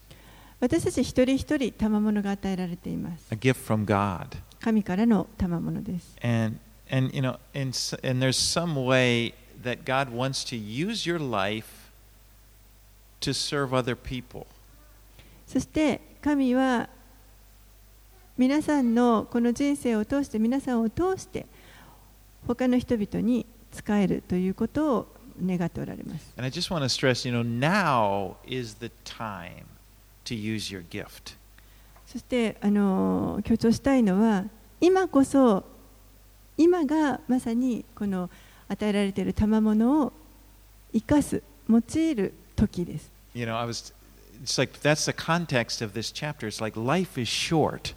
[0.60, 4.36] 私たち一人一人賜物が与えられています a gift from God.
[4.60, 6.58] 神からの賜物です And
[6.90, 7.72] and you know, and,
[8.02, 11.90] and there's some way that God wants to use your life
[13.20, 14.46] to serve other people.
[15.48, 16.88] そして神は
[18.36, 21.46] 皆さんのこの人生を通して皆さんを通して
[22.46, 25.06] 他の人々に仕えるということを
[25.44, 26.32] 願っておられます。
[26.36, 29.64] And I just want to stress, you know, now is the time
[30.24, 31.36] to use your gift.
[32.06, 34.44] そしてあの強調したいのは
[34.80, 35.64] 今こそ
[36.56, 38.28] 今がまさにこの
[38.68, 40.12] 与えられている賜物を
[40.92, 43.10] 生かす用いる時です。
[43.34, 43.94] You know, I was
[44.42, 46.46] it's like that's the context of this chapter.
[46.46, 47.94] It's like life is short.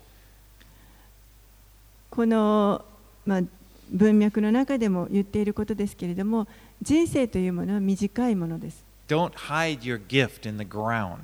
[2.10, 2.84] この、
[3.26, 3.42] まあ、
[3.89, 6.48] 文脈の中でも言っていることですけれども
[6.82, 8.84] 人生というものは短いものです。
[9.08, 11.20] Don't hide your gift in the ground.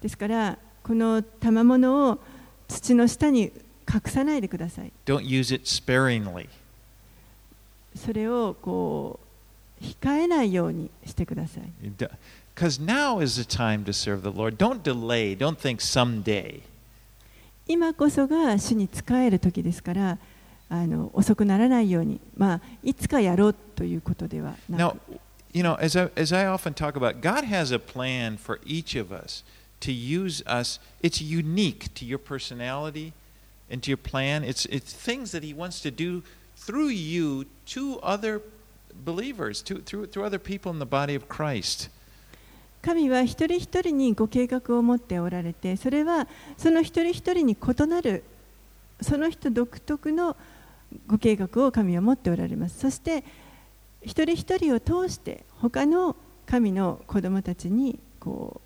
[0.00, 2.18] ですからこの賜物を
[2.68, 3.52] 土の下に
[3.92, 4.92] 隠さないでください。
[5.04, 6.48] Don't use it sparingly.
[7.96, 9.18] それをこ
[9.80, 11.64] う控えないようにしてください。
[12.59, 14.57] Because now is the time to serve the Lord.
[14.57, 15.35] Don't delay.
[15.35, 16.61] Don't think someday.
[17.67, 20.17] 今こそが主に仕える時ですから
[20.69, 25.19] あの遅くならないように、まあ、いつかやろうということではな Now, く
[25.55, 28.95] you know, as I, as I often talk about, God has a plan for each
[28.95, 29.43] of us
[29.79, 30.79] to use us.
[31.01, 33.13] It's unique to your personality
[33.69, 34.43] and to your plan.
[34.43, 36.23] It's, it's things that He wants to do
[36.57, 38.41] through you to other
[38.93, 41.87] believers, to, through, through other people in the body of Christ.
[42.82, 46.26] 神は一人一人にご計画を持っておられてそれは
[46.56, 48.24] その一人一人に異なる
[49.00, 50.36] その人独特の
[51.06, 53.24] ご計画を神は持っておられますそして
[54.02, 56.16] 一人一人を通して他の
[56.46, 58.60] 神の子供たちにこ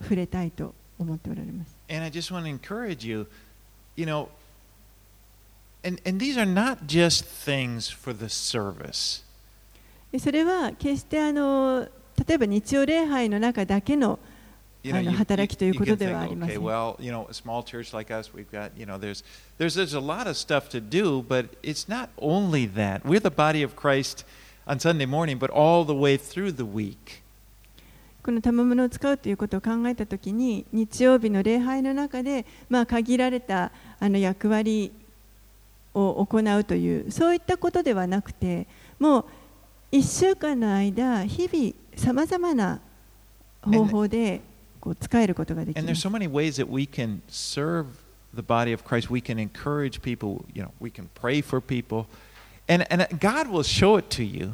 [0.00, 3.26] う触れたいと思っておられます And I just want to encourage you,
[3.96, 4.28] you know,
[5.84, 9.24] and, and these are not just things for the service.
[10.12, 11.86] でそれは決してあの
[12.34, 14.18] えば日曜礼拝の中だけの,
[14.86, 16.52] あの働きということではありませ。
[16.52, 16.60] のよ
[28.22, 34.92] この賜物を使うということを考えたときに、日曜日の礼拝の中で、まあ、限られたあの役割
[35.94, 38.66] を行うという、そういったことではなくて、
[38.98, 39.24] もう
[39.92, 42.80] 1週間の間、日々、さまざまな
[43.62, 44.40] 方法で
[44.80, 47.86] こう使えることができます so many ways that we can serve
[48.34, 49.10] the body of Christ.
[49.10, 52.06] We can encourage people, you know, we can pray for people.
[52.68, 54.52] And, and God will show it to you.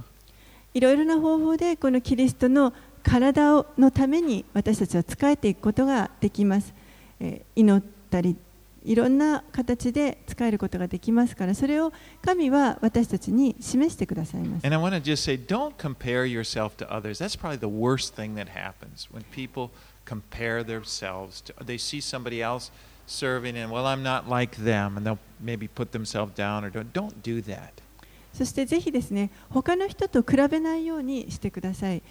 [0.72, 2.72] いろいろな方法でこのキリストの
[3.02, 6.72] 体をのために私たちは使えていくことができます、
[7.20, 8.36] えー祈ったり
[8.84, 17.18] いろんな形で使えることができますからそれを神は私たちに示してくださいます And I want to just say, don't compare yourself to others.
[17.18, 19.70] That's probably the worst thing that happens when people
[20.04, 21.54] compare themselves to.
[21.64, 22.70] They see somebody else
[23.06, 26.92] serving, and well, I'm not like them, and they'll maybe put themselves down or don't.
[26.92, 27.82] Don't do that.
[28.34, 32.02] そしてぜひですね他の人と比べないようにしてください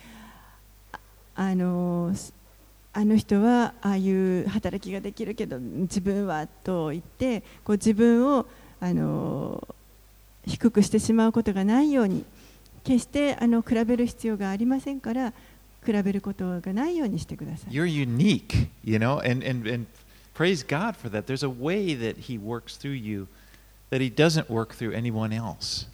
[0.93, 0.99] あ
[1.35, 2.33] あのす
[2.93, 8.45] あの人はああいう働きができるけど自分はと言ってこう自分を
[8.79, 9.67] あの
[10.45, 12.23] 低くしてしまうことがないように
[12.83, 15.33] 決してあの比べる必要がありませんから
[15.83, 19.87] 比べることがないようにしてください You're unique, you know, and, and, and
[20.35, 21.25] praise God for that.
[21.25, 23.27] There's a way that He works through you
[23.89, 25.87] that He doesn't work through anyone else.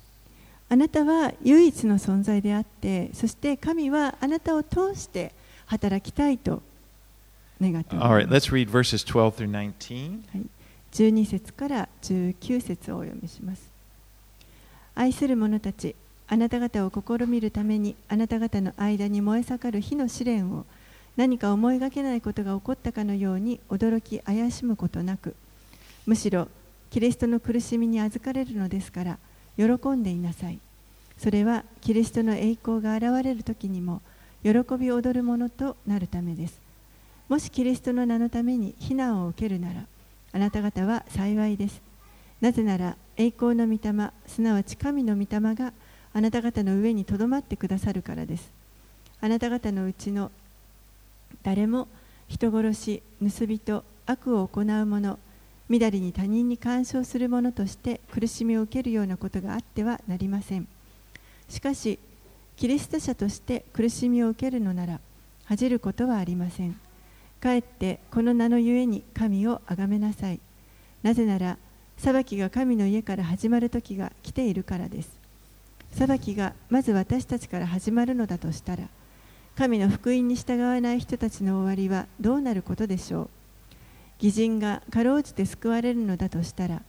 [0.68, 5.34] あなたは唯一の存在であってそして神はあなたを通して
[5.66, 6.62] 働きたいと
[7.62, 8.50] 願ってお All り right, ます。
[8.50, 10.22] Let's read verses 12 through 19.
[10.92, 13.70] 12節から19節をお読みします。
[14.96, 15.96] 愛する者たち
[16.28, 20.66] あなた方を試みるためにあなた方の間に燃え盛る火の試練を
[21.18, 25.36] 何か思いがけないことが起こったかのように驚き怪しむことなく
[26.06, 26.48] むしろ
[26.92, 29.18] キリストの苦しみに預かれるのですから
[29.58, 30.60] 喜んでいなさい。
[31.20, 34.02] それはキリストの栄光が現れる時にも
[34.42, 36.62] 喜び踊るものとなるためです
[37.30, 39.86] もしキリストの名のために非難を受けるなら
[40.34, 41.82] あなた方は幸いです。
[42.42, 45.74] なぜなら栄光の御霊、すなわち神の御霊が
[46.14, 48.50] あなた方の上にとどまってくださるからです。
[49.22, 50.32] あなた方のうちの
[51.44, 51.88] 誰も
[52.28, 55.20] 人殺し、盗人、悪を行う者、
[55.68, 60.68] みだりに他人に干渉する者として苦しみを受けるようなことがあってはなりません。
[61.48, 62.00] しかし、
[62.56, 65.00] キリスト者として苦しみを受けるのなら
[65.46, 66.89] 恥じることはありません。
[67.40, 70.40] かえってこの名のゆえに神をあがめなさい。
[71.04, 71.58] なぜなら、
[71.98, 75.10] 裁きが神の家から始まる時が来ているからです。
[75.92, 78.84] 裁きがまず私たちから始まるのだとしたら、
[79.56, 83.30] 神の福音に従わない人たちの終わりはどうなることでしょう。
[84.22, 86.82] 義人がかろうじて救われるのだとしたら、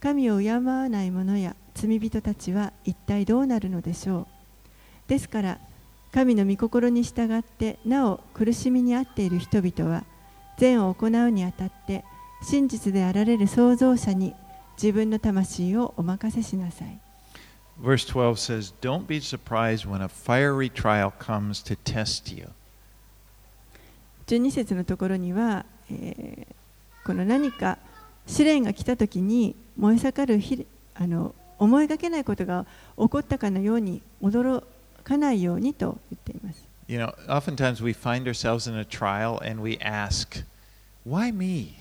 [0.00, 4.26] 神を敬わない者や罪人たちは一体どうなるのでしょう。
[5.08, 5.58] ですから、
[6.16, 10.02] 神の御心に従ってなお苦しみに遭っている人々は
[10.56, 12.06] 善を行うにあたって
[12.42, 14.34] 真実であられる創造者に
[14.82, 16.98] 自分の魂をお任せしなさい。
[17.78, 22.48] Verse 12 says, Don't be surprised when a fiery trial comes to test you.
[24.26, 26.56] 12節のところには、えー
[27.04, 27.78] この何か
[28.26, 32.66] 試練が来た時に燃え盛るひあの思いがけないことが
[32.98, 34.64] 起こったかのように驚
[35.06, 36.64] かないようにと言っています。
[36.88, 40.44] You know, oftentimes we find ourselves in a trial and we ask,
[41.06, 41.74] Why me?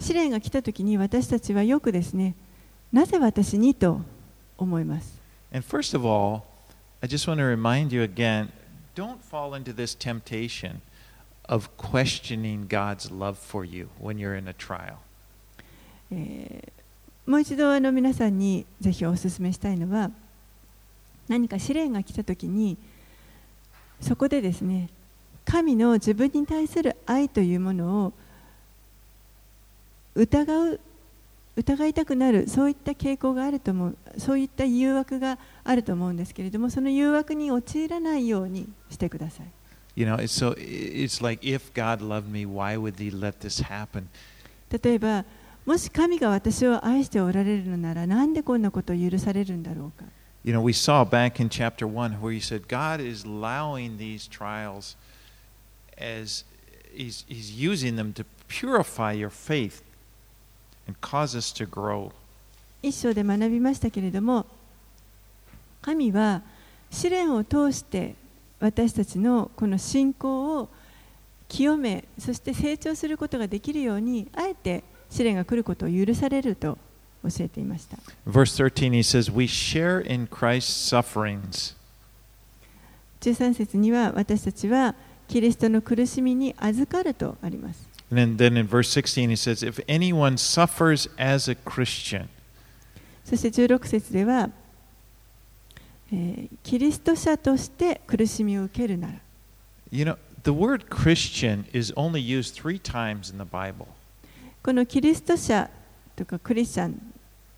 [0.00, 2.34] 試練が来た時に私たちはよくですね、
[2.92, 4.00] なぜ私にと
[4.56, 5.18] 思います。
[5.52, 6.42] And first of all,
[7.02, 8.48] I just want to remind you again
[8.94, 10.80] don't fall into this temptation
[11.48, 14.96] of questioning God's love for you when you're in a trial.
[16.10, 16.76] えー
[17.26, 20.12] もう一度あの皆さんにぜひお勧めしたいのは
[21.28, 22.76] 何か試練が来た時に
[24.00, 24.88] そこでですね
[25.44, 28.12] 神の自分に対する愛というものを
[30.14, 30.80] 疑う
[31.56, 39.46] 疑いたくなるそういった傾向があると思うそういった誘惑があると思うんですけれどもその誘惑に陥らないようにしてください
[39.98, 43.64] You know, it's so it's like if God loved me, why would he let this
[43.64, 44.04] happen?
[44.70, 45.24] 例えば
[45.64, 50.04] もし神が私を愛しておられるのならなんでこんなことを許されるんだろうか
[50.46, 54.28] You know, we saw back in chapter 1 where he said God is allowing these
[54.28, 54.94] trials
[55.98, 56.44] as
[56.94, 59.82] he's, he's using them to purify your faith
[60.86, 62.12] and cause us to grow.
[62.80, 64.46] 一章で学びましたけれども
[65.82, 66.42] 神は
[66.92, 68.14] 試練を通して
[68.60, 70.68] 私たちのこの信仰を
[71.48, 76.78] 清めそして成長することができるようにあえて試練が来ることを許されると
[77.30, 77.96] 教えていました
[78.26, 81.74] Verse 13, he says, We share in Christ's sufferings.
[83.20, 84.94] 13節には私たちは
[85.28, 92.28] キリストの苦しみに預かるとあります And then, in verse 16, he says, If anyone suffers as a Christian,
[93.24, 94.50] そして16節では、
[96.12, 99.14] えーキリスト者として苦しみを受けるなら
[99.90, 103.88] you know, the word Christian is only used three times in the Bible.
[104.62, 105.68] このキリスト者
[106.14, 107.00] とかクリスチャン、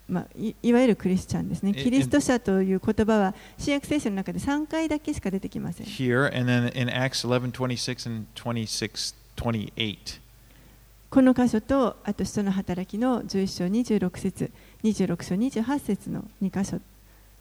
[0.08, 1.74] まあ、いいわゆるクリスチャンですね。
[1.76, 5.86] えキリスト者という言葉は新約聖書の中で3回だけしか出てきません。
[5.86, 10.20] Here, and then in Acts 11 26 and 26 28.
[11.10, 14.50] この箇所と、あと使徒の働きの11章26節、
[14.84, 16.80] 26章28節の2箇所。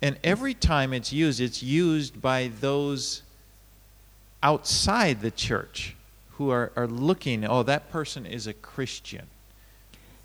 [0.01, 3.23] And every time it's used, it's used by those
[4.41, 5.95] outside the church
[6.37, 9.25] who are, are looking, oh, that person is a Christian.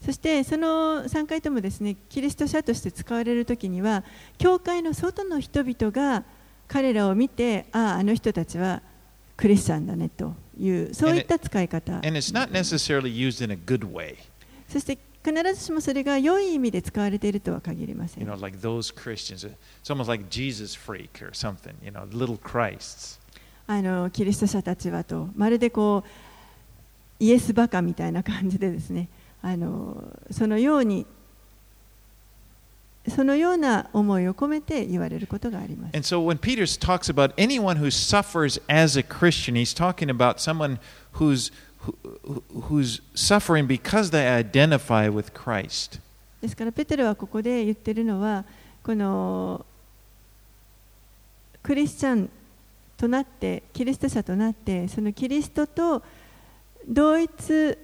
[0.04, 4.02] そしてその3回ともですね、キリスト者として使われるときには、
[4.36, 6.24] 教会の外の人々が
[6.66, 8.82] 彼らを見て、ああ、あの人たちは
[9.36, 12.00] クリスチャンだねという、そういった使い方。
[14.68, 18.30] そして必ずしもそれが良い意味で使われているとは限りませ You ん。
[18.30, 19.48] know, like those Christians.
[19.84, 23.20] It's almost like Jesus freak or something, you know, little Christs.
[23.68, 29.08] あのキリスト者たちはと、まるでこうイエスバカみたいな感じでですね、
[29.42, 31.04] あのそのように、
[33.08, 35.96] そのような思いを込めて言われることがあります。
[35.96, 40.78] And so when Peter talks about anyone who suffers as a Christian, he's talking about someone
[41.14, 41.52] who's
[41.84, 45.98] who, who- who's suffering because they identify with Christ.
[46.40, 48.44] ですから、ペテロはここで言ってるのは、
[48.84, 49.66] この
[51.62, 52.30] クリスチャン
[52.96, 56.02] となって、キリスト者となって、そのキリストと
[56.88, 57.76] 同一、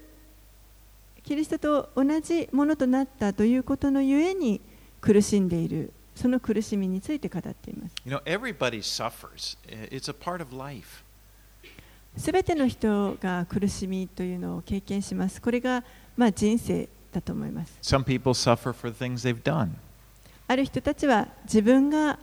[1.29, 4.63] キリストと同じものとなったということのゆえに
[5.03, 7.95] 苦しんでいる、その苦しみについて語っています。
[8.07, 9.59] You know, everybody suffers.
[9.91, 11.05] It's a part of life.
[12.17, 15.43] すべての人が苦しみというのを経験します。
[15.43, 15.85] これが
[16.17, 17.77] まあ人生だと思います。
[17.83, 19.73] Some people suffer for things they've done.
[20.47, 22.19] ある人たちは自分が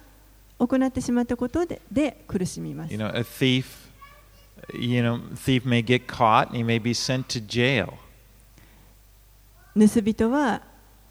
[0.57, 2.97] 行ってしまったことでで苦しみます You。
[2.97, 3.87] know, a thief,
[4.73, 7.99] you know, thief may get caught and he may be sent to jail.
[9.75, 10.61] 盗人は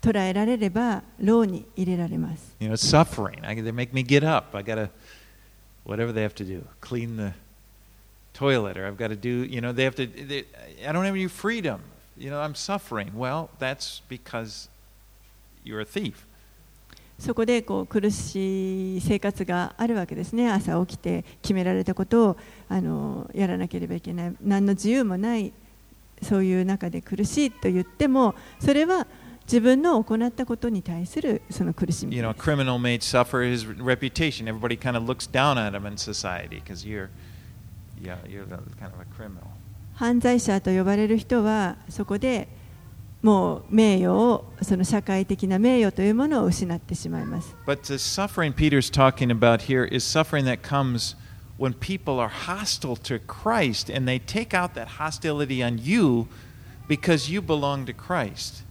[0.01, 2.57] 捕らえられれば牢に入れられます。
[2.61, 3.45] You know, suffering.
[3.47, 4.57] I, they make me get up.
[4.57, 4.91] I gotta,
[5.85, 7.33] whatever they have to do, clean the
[8.35, 10.45] toilet or I've got to do, you know, they have to, they,
[10.87, 11.81] I don't have any freedom.
[12.17, 13.13] You know, I'm suffering.
[13.15, 14.69] Well, that's because
[15.65, 16.27] you're a thief.
[17.19, 22.37] そこでこう苦しい生活があるわけですね朝起きて決められたことを
[22.69, 25.53] あのやらなければいけない何の自由もない
[26.25, 29.07] そういう中で苦しいと言ってもそれは
[29.47, 34.49] 自分の行ったことに対するその苦しみ You know, a criminal may suffer his reputation.
[34.49, 37.11] Everybody kind of looks down at him in society because you're,
[38.01, 39.45] yeah, you're the, kind of a criminal.
[39.95, 42.49] 犯罪者と呼ばれる人はそこで
[43.23, 51.17] もう名誉をその社会的な名誉というものを失ってしまいます But the suffering Peter's talking about here is suffering that comes
[51.59, 56.27] when people are hostile to Christ and they take out that hostility on you
[56.89, 58.65] because you belong to Christ.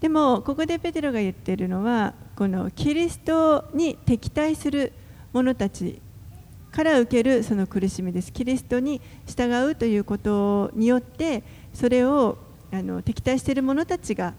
[0.00, 4.92] でもここでペテロが言っているのはこのキリストに敵対する
[5.32, 6.00] 者たち
[6.70, 11.42] から受けるその苦しみですキリストに従うということによって
[11.72, 12.36] それを
[12.70, 14.34] あの敵対している者たちが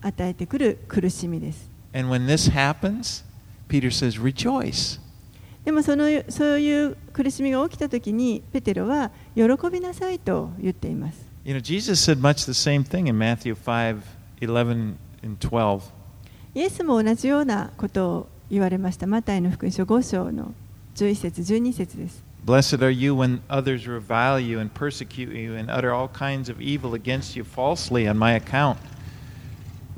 [0.00, 3.24] 与えてくる苦しみです And when this happens,
[3.68, 4.98] Peter says, rejoice.
[5.68, 14.00] でもそのそういう苦しみが起きたときにペテロは喜びなさいと言っています You know, Jesus said much the same thing in Matthew 5
[14.40, 15.82] 11 and 12.
[16.54, 20.54] イエスも同じようなことを言われましたマタイの福音書5章の
[20.94, 26.62] 11節12節です Blessed are you when others revile you and persecute you and utter all kinds of
[26.62, 28.78] evil against you falsely on my account.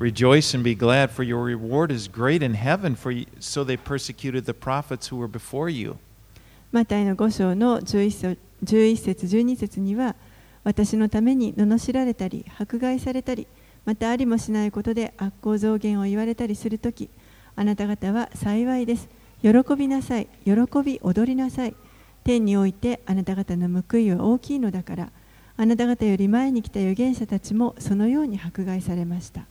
[0.01, 3.77] Rejoice and be glad, for your reward is great in heaven, for you, so they
[3.77, 5.99] persecuted the prophets who were before you.
[6.73, 10.17] マタイの5章の11節11節12節には
[10.65, 13.47] 私のために罵られたり迫害されたり
[13.85, 17.11] またありもしないことで悪行増減を言われたりするとき
[17.55, 19.07] あなた方は幸いです。
[19.43, 20.29] 喜びなさい。
[20.47, 21.75] 喜び踊りなさい。
[22.25, 25.11] 天においてあなた方の報いは大きいのだから
[25.59, 29.45] あなた方より前に来た預言者たちもそのように迫害されました。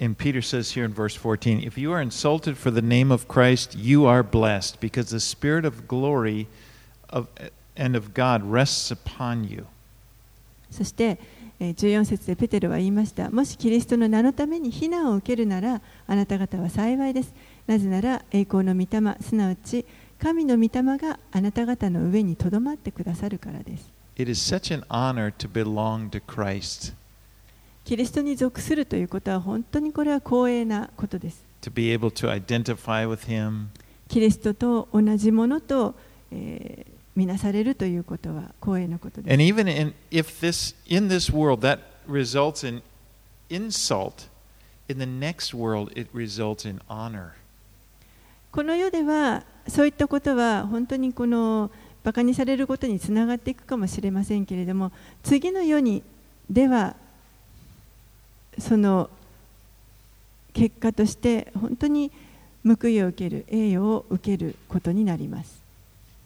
[0.00, 3.28] And Peter says here in verse 14 If you are insulted for the name of
[3.28, 6.48] Christ, you are blessed, because the Spirit of glory
[7.10, 7.28] of,
[7.76, 9.66] and of God rests upon you.
[10.70, 11.18] そして
[11.60, 13.30] えー14節でペテロは言いました。
[13.30, 17.32] もしキリストの名のために非難を受けるなら、あなた方は幸いです。
[17.66, 19.84] なぜなら栄光の御霊、すなわち
[20.18, 23.88] 神の御霊があなた方の上にとどまってくださるからです。
[24.16, 26.94] It is such an honor to belong to Christ,
[27.89, 31.43] キリストに属するということは本当にこれは光栄なことです。
[31.63, 33.65] to be able to identify with Him,
[34.07, 35.95] キリストと同じものと、
[36.31, 39.33] えー見なされるということは光栄なことです。
[39.33, 42.83] And even in, if this, in this world that results in
[43.49, 44.29] insult,
[44.87, 47.31] in the next world it results in honor.
[48.51, 51.71] この世ではそういったことは本当にこの
[52.03, 54.91] バカにされることにつながっていくかもしれませんけれども
[55.23, 56.03] 次の世に
[56.51, 56.95] では
[58.59, 59.09] その
[60.53, 62.11] 結果として本当に
[62.65, 65.59] 報いを受ける栄誉を受けることになります。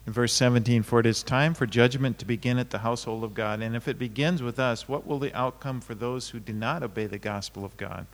[0.06, 3.34] In verse 17, for it is time for judgment to begin at the household of
[3.34, 3.64] God.
[3.66, 6.84] And if it begins with us, what will the outcome for those who do not
[6.84, 8.06] obey the gospel of God?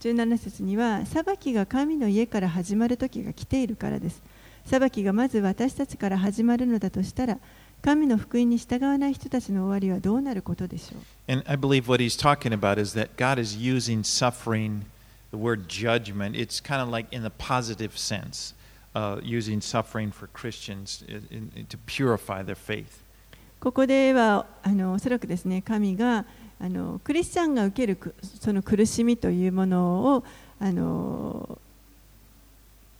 [0.00, 4.22] 17節には裁きが神の家から始まる時が来ているからです。
[4.64, 7.38] 裁きがまず私たちから始まるのだとしたら
[7.82, 14.84] 神の福音に従わない人たちの終わりはどうなることでしょう And I believe what he's talking about is that God is using suffering,
[15.30, 18.54] the word judgment, it's kind of like in the positive sense,
[18.94, 23.02] uh, using suffering for Christians in, in, to purify their faith.
[23.58, 26.24] ここではあのおそらくですね神が
[26.60, 30.24] あのクリスチャンが受けるくその苦しみというものを
[30.60, 31.58] あの、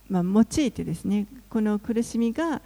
[0.08, 2.60] まあ、用いてですねこの苦しみが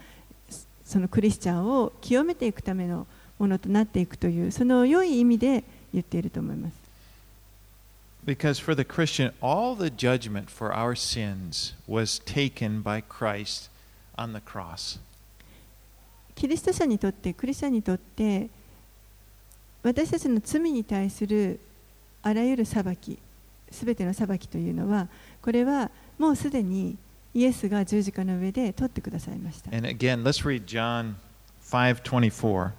[0.90, 3.06] そのクリスチャンを清めていくための
[3.38, 5.62] ものとなっていくというその良い意味で
[5.94, 6.74] 言っていると思います。
[8.26, 13.70] Because for the Christian, all the judgment for our sins was taken by Christ
[14.16, 14.98] on the cross.
[16.34, 18.50] キリスト者にとってクリスチャンにとって
[19.84, 21.60] 私たちの罪に対する
[22.20, 23.16] あらゆる裁き
[23.70, 25.06] すべての裁きというのは
[25.40, 25.88] これは
[26.18, 26.96] もうすでに
[27.34, 29.70] イエスが十字架の上で取ってくださいました。
[29.76, 31.14] And again, let's read John
[31.70, 32.70] 5:24.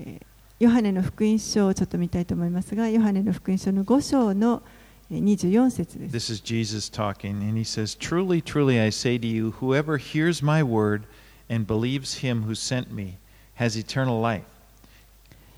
[0.00, 0.26] えー
[0.58, 4.62] ヨハネの福音書をちょっと見たいと思いますが、ヨハネの福音書の5章の
[5.10, 6.16] えー24節です。
[6.16, 10.62] This is Jesus talking, and he says, Truly, truly, I say to you, whoever hears my
[10.62, 11.02] word
[11.50, 13.18] and believes him who sent me
[13.56, 14.44] has eternal life.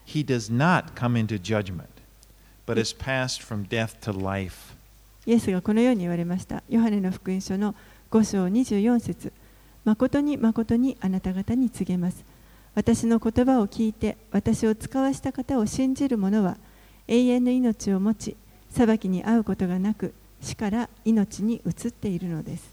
[0.04, 1.90] He does not come into judgment,
[2.66, 4.74] but is passed from death to life.
[5.26, 6.64] イエスがこのように言われました。
[6.68, 7.87] ヨハネの福音書の5章24節
[9.84, 12.24] 誠に誠にあなた方に告げます。
[12.78, 16.56] 私の言葉を聞いて私を使わした方を信じる者は
[17.08, 18.36] 永遠の命を持ち
[18.70, 22.70] 裁きに遭うことがなく死から命に移っているのです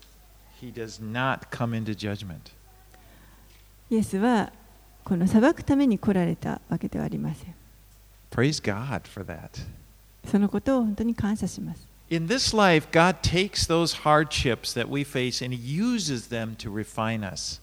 [0.62, 2.38] He does not come into judgment.
[3.90, 4.54] イエスは
[5.04, 7.56] この裁くために来られたわけではありません
[8.30, 9.50] Praise God for that.
[10.30, 16.57] そのことを本当に感謝します In this life, God takes those hardships that we face and He uses them
[16.57, 17.61] to refine us.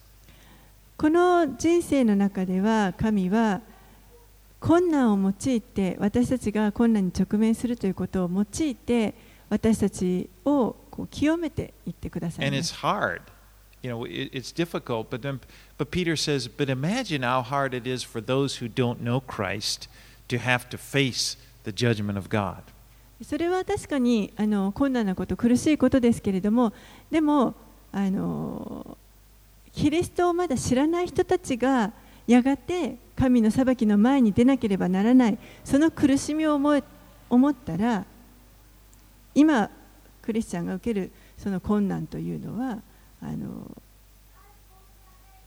[0.98, 3.62] この人生の中では神は
[4.60, 9.14] 困難を用いて私たちが困難に直面するということを用いて
[9.50, 12.74] 私たちをこう清めていってください And ま it's す。
[12.76, 13.22] hard.
[13.84, 15.40] You know, it, it's difficult, but then,
[15.78, 19.88] but Peter says, but imagine how hard it is for those who don't know Christ
[20.30, 22.64] to have to face the judgment of God.
[23.25, 26.73] それは確かにあの困難なこと苦しいことですけれども
[27.11, 27.55] でも
[27.93, 28.97] あの
[29.73, 31.93] キリストをまだ知らない人たちが
[32.27, 38.05] やがて神の裁きの前に出なければならないその苦しみを思ったら
[39.35, 39.71] 今
[40.21, 42.79] クリスチャンが受けるその困難というのは
[43.23, 43.77] あの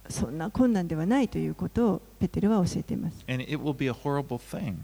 [0.09, 3.23] そんな困難ではないということをペテルは教えています。
[3.27, 4.75] And it will be a horrible thing.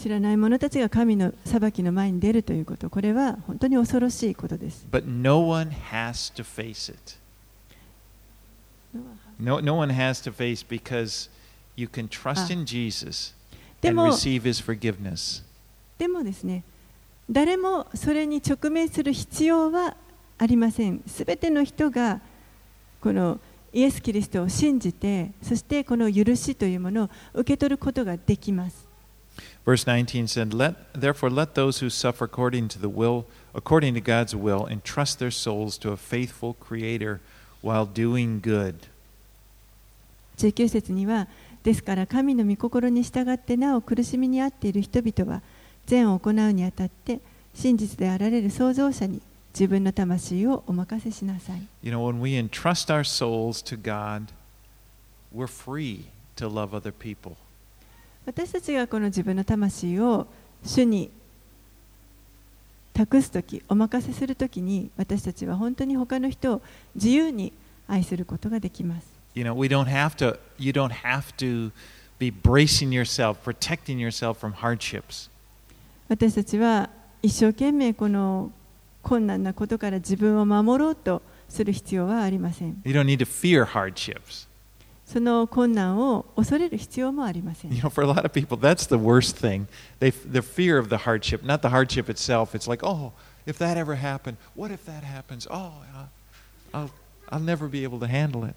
[0.00, 4.86] 知らない者たちが神の裁きの前に出るということ、これは本当に恐ろしいことです。
[4.90, 7.16] But no one has to face it.
[9.38, 11.30] No, no one has to face because
[11.76, 12.52] you can trust Ah.
[12.52, 13.34] in Jesus
[13.80, 15.42] で and も receive His forgiveness.
[15.98, 16.62] でもですね、
[17.30, 19.96] 誰もそれに直面する必要は
[20.38, 21.02] ありません。
[21.06, 22.20] すべての人が
[23.00, 23.40] この
[23.72, 28.85] イエス・キリストを信じて、そしてこの許しというものを受け取ることができます。
[29.65, 34.35] Verse 19 said, let, Therefore, let those who suffer according to the will, according to God's
[34.35, 37.21] will, entrust their souls to a faithful Creator
[37.61, 38.87] while doing good.
[40.37, 41.27] 19節には、
[41.63, 45.43] ですから神の御心に従ってなお苦しみにあっている人々は、
[45.85, 47.19] 善を行うにあたって、
[47.53, 49.21] 真実であられる創造者に
[49.53, 51.61] 自分の魂をお任せしなさい。
[51.83, 54.27] You know, when we entrust our souls to God,
[55.31, 56.05] we're free
[56.37, 57.35] to love other people.
[58.26, 60.26] 私たちがこの自分の魂を
[60.64, 61.10] 主に
[62.92, 66.62] 託すとき、お任せするときに、私たちは本当に他の人を
[66.94, 67.52] 自由に
[67.86, 69.06] 愛することができます。
[69.34, 71.70] You know, we don't have to, you don't have to
[72.18, 75.30] be bracing yourself, protecting yourself from hardships.
[76.08, 76.88] 私たちは
[77.22, 78.50] 一生懸命この
[79.02, 82.80] 困難なことから自分を守ろうとする必要はありません。
[82.84, 84.45] You don't need to fear hardships.
[85.06, 87.82] その困難を恐れる必要もありません You。
[87.82, 89.66] know, for a lot of people, that's the worst thing.
[90.00, 92.54] They, the fear of the hardship, not the hardship itself.
[92.54, 93.12] It's like, oh,
[93.46, 95.46] if that ever happened, what if that happens?
[95.48, 95.72] Oh,
[96.74, 96.90] I'll,
[97.28, 98.56] I'll never be able to handle it.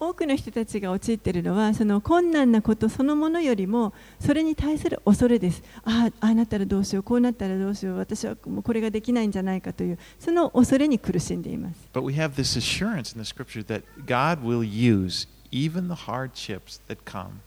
[0.00, 15.94] 多くの人たちが陥っているのはその困難なことそのものよりもそれに対する恐れですああああなったらどうしようこうなったらどうしよう私はもうこれができないんじゃないかというその恐れに苦しんでいます But we have this assurance in the scripture that God will use even the
[15.94, 17.40] hardships that come.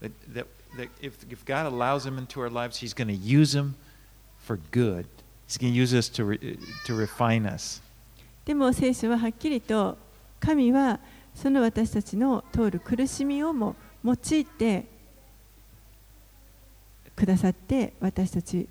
[0.00, 0.46] That, that,
[0.76, 3.76] that if, if God allows them into our lives, He's going to use them
[4.40, 5.06] for good.
[5.46, 7.80] He's going to use us to, re, to refine us.
[8.44, 9.96] でも聖書ははっきりと
[10.40, 10.98] 神は
[11.32, 14.84] その私たちの通る苦しみをも用いて
[17.14, 18.68] くださって私たち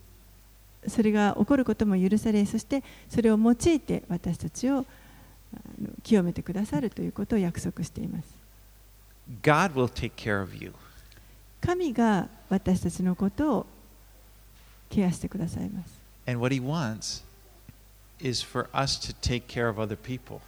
[0.89, 4.85] それが起こることも許されそしてそれを用いて私たちを
[6.03, 8.40] 清めてくださるということを約束しています
[9.41, 10.73] God will take care of you.
[11.61, 13.65] 神が私たちのことを
[14.89, 15.93] ケアしてくださいます
[16.27, 17.23] And what He wants
[18.19, 20.39] is for us to take care of other people.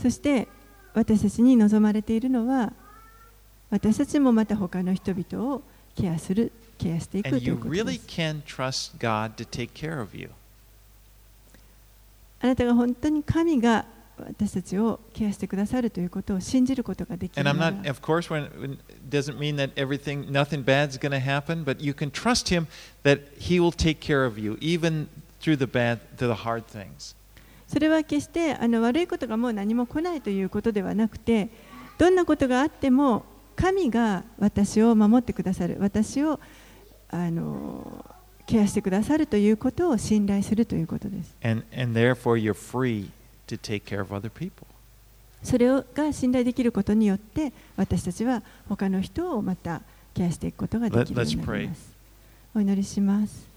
[0.00, 0.48] そして
[0.94, 2.72] 私たちに望まれているのは
[3.70, 5.62] 私たちもまた他の人々を
[5.96, 10.30] ケアするケアしていくと And い you うことで really す can trust God to take care of you.
[12.40, 13.84] あなたが本当に神が
[14.18, 17.54] 私たちをケアしてくださるということを信じることができなら。
[17.54, 18.78] Not, course, when,
[27.66, 31.48] それは決してあの悪いことがもう何も来ないということではなくて
[31.98, 33.24] どんなことがあっても
[33.56, 35.78] 神が私を守ってくださる。
[35.80, 36.38] 私を
[37.08, 38.04] あの
[38.46, 41.34] ケアしてくださるということを信頼するということです。
[41.42, 41.98] And, and
[43.51, 44.67] to take care of other people.
[45.43, 49.81] それをが信頼できることによって私たちは他の人をまた
[50.13, 51.95] ケアしていくことができるようになります
[52.55, 53.47] お祈りします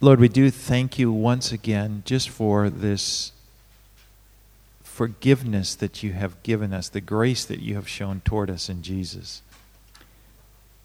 [0.00, 3.32] Lord, we do thank you once again just for this
[4.84, 8.82] forgiveness that you have given us, the grace that you have shown toward us in
[8.82, 9.42] Jesus.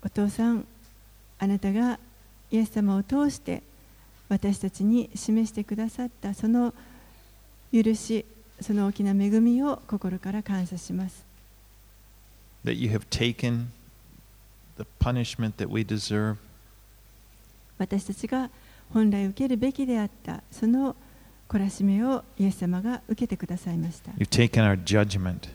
[0.03, 0.65] お父さん、
[1.39, 1.99] あなたが
[2.49, 3.61] イエス様を通して
[4.28, 6.74] 私たちに示してくださったその
[7.72, 8.24] 許し、
[8.60, 11.24] その大きな恵みを心から感謝します。
[12.64, 13.66] That you have taken
[14.76, 16.36] the punishment that we deserve
[17.78, 18.50] 私たちが
[18.92, 20.96] 本来受けるべきであったその
[21.48, 24.10] 懲らしめをイエス様が受けてくださいました。
[24.12, 25.48] You've taken our judgment,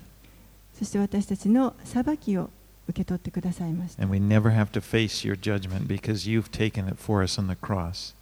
[0.78, 2.50] そして私たちの裁きを
[2.88, 4.04] 受け取ってくださいました。
[4.04, 7.56] and we never have to face your judgment because you've taken it for us on the
[7.56, 8.16] cross.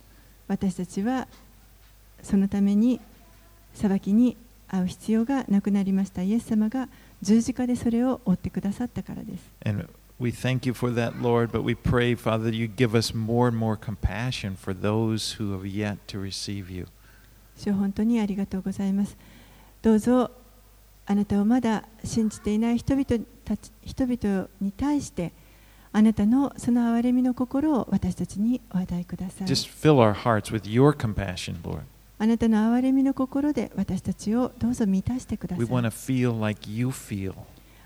[0.50, 1.28] 私たちは
[2.24, 3.00] そのために
[3.76, 4.36] 裁きに
[4.68, 6.24] 遭う必要がなくなりました。
[6.24, 6.90] イエス様が
[7.22, 9.44] 十字架でそれを追ってくださったからです。
[9.64, 9.88] And
[10.20, 13.58] we thank you for that, Lord, but we pray, Father, you give us more and
[13.58, 16.88] more compassion for those who have yet to receive you.
[17.56, 19.16] 主本当にありがとうございます。
[19.84, 20.32] どうぞ
[21.06, 23.06] あなたをまだ信じていない人々
[23.46, 25.32] たち人々に対して
[25.92, 29.48] あなたのその憐れみの心を私たちにお与えください。
[32.22, 35.66] あなたの憐れみの心で私たちをどうぞ満たしてください。
[35.66, 35.82] Like、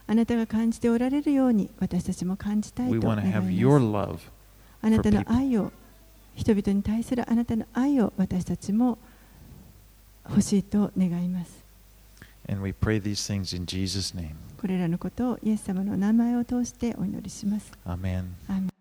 [0.06, 4.30] あなたが感じておられるように私たちも感じたいと願います。
[4.82, 5.72] あなたの愛を、
[6.36, 8.98] 人々に対するあなたの愛を私たちも
[10.28, 11.64] 欲しいと願います。
[12.50, 14.36] And we pray these things in Jesus' name.
[14.64, 17.74] これらのことをイエス様の名前を通してお祈りします。
[17.84, 18.73] アーメン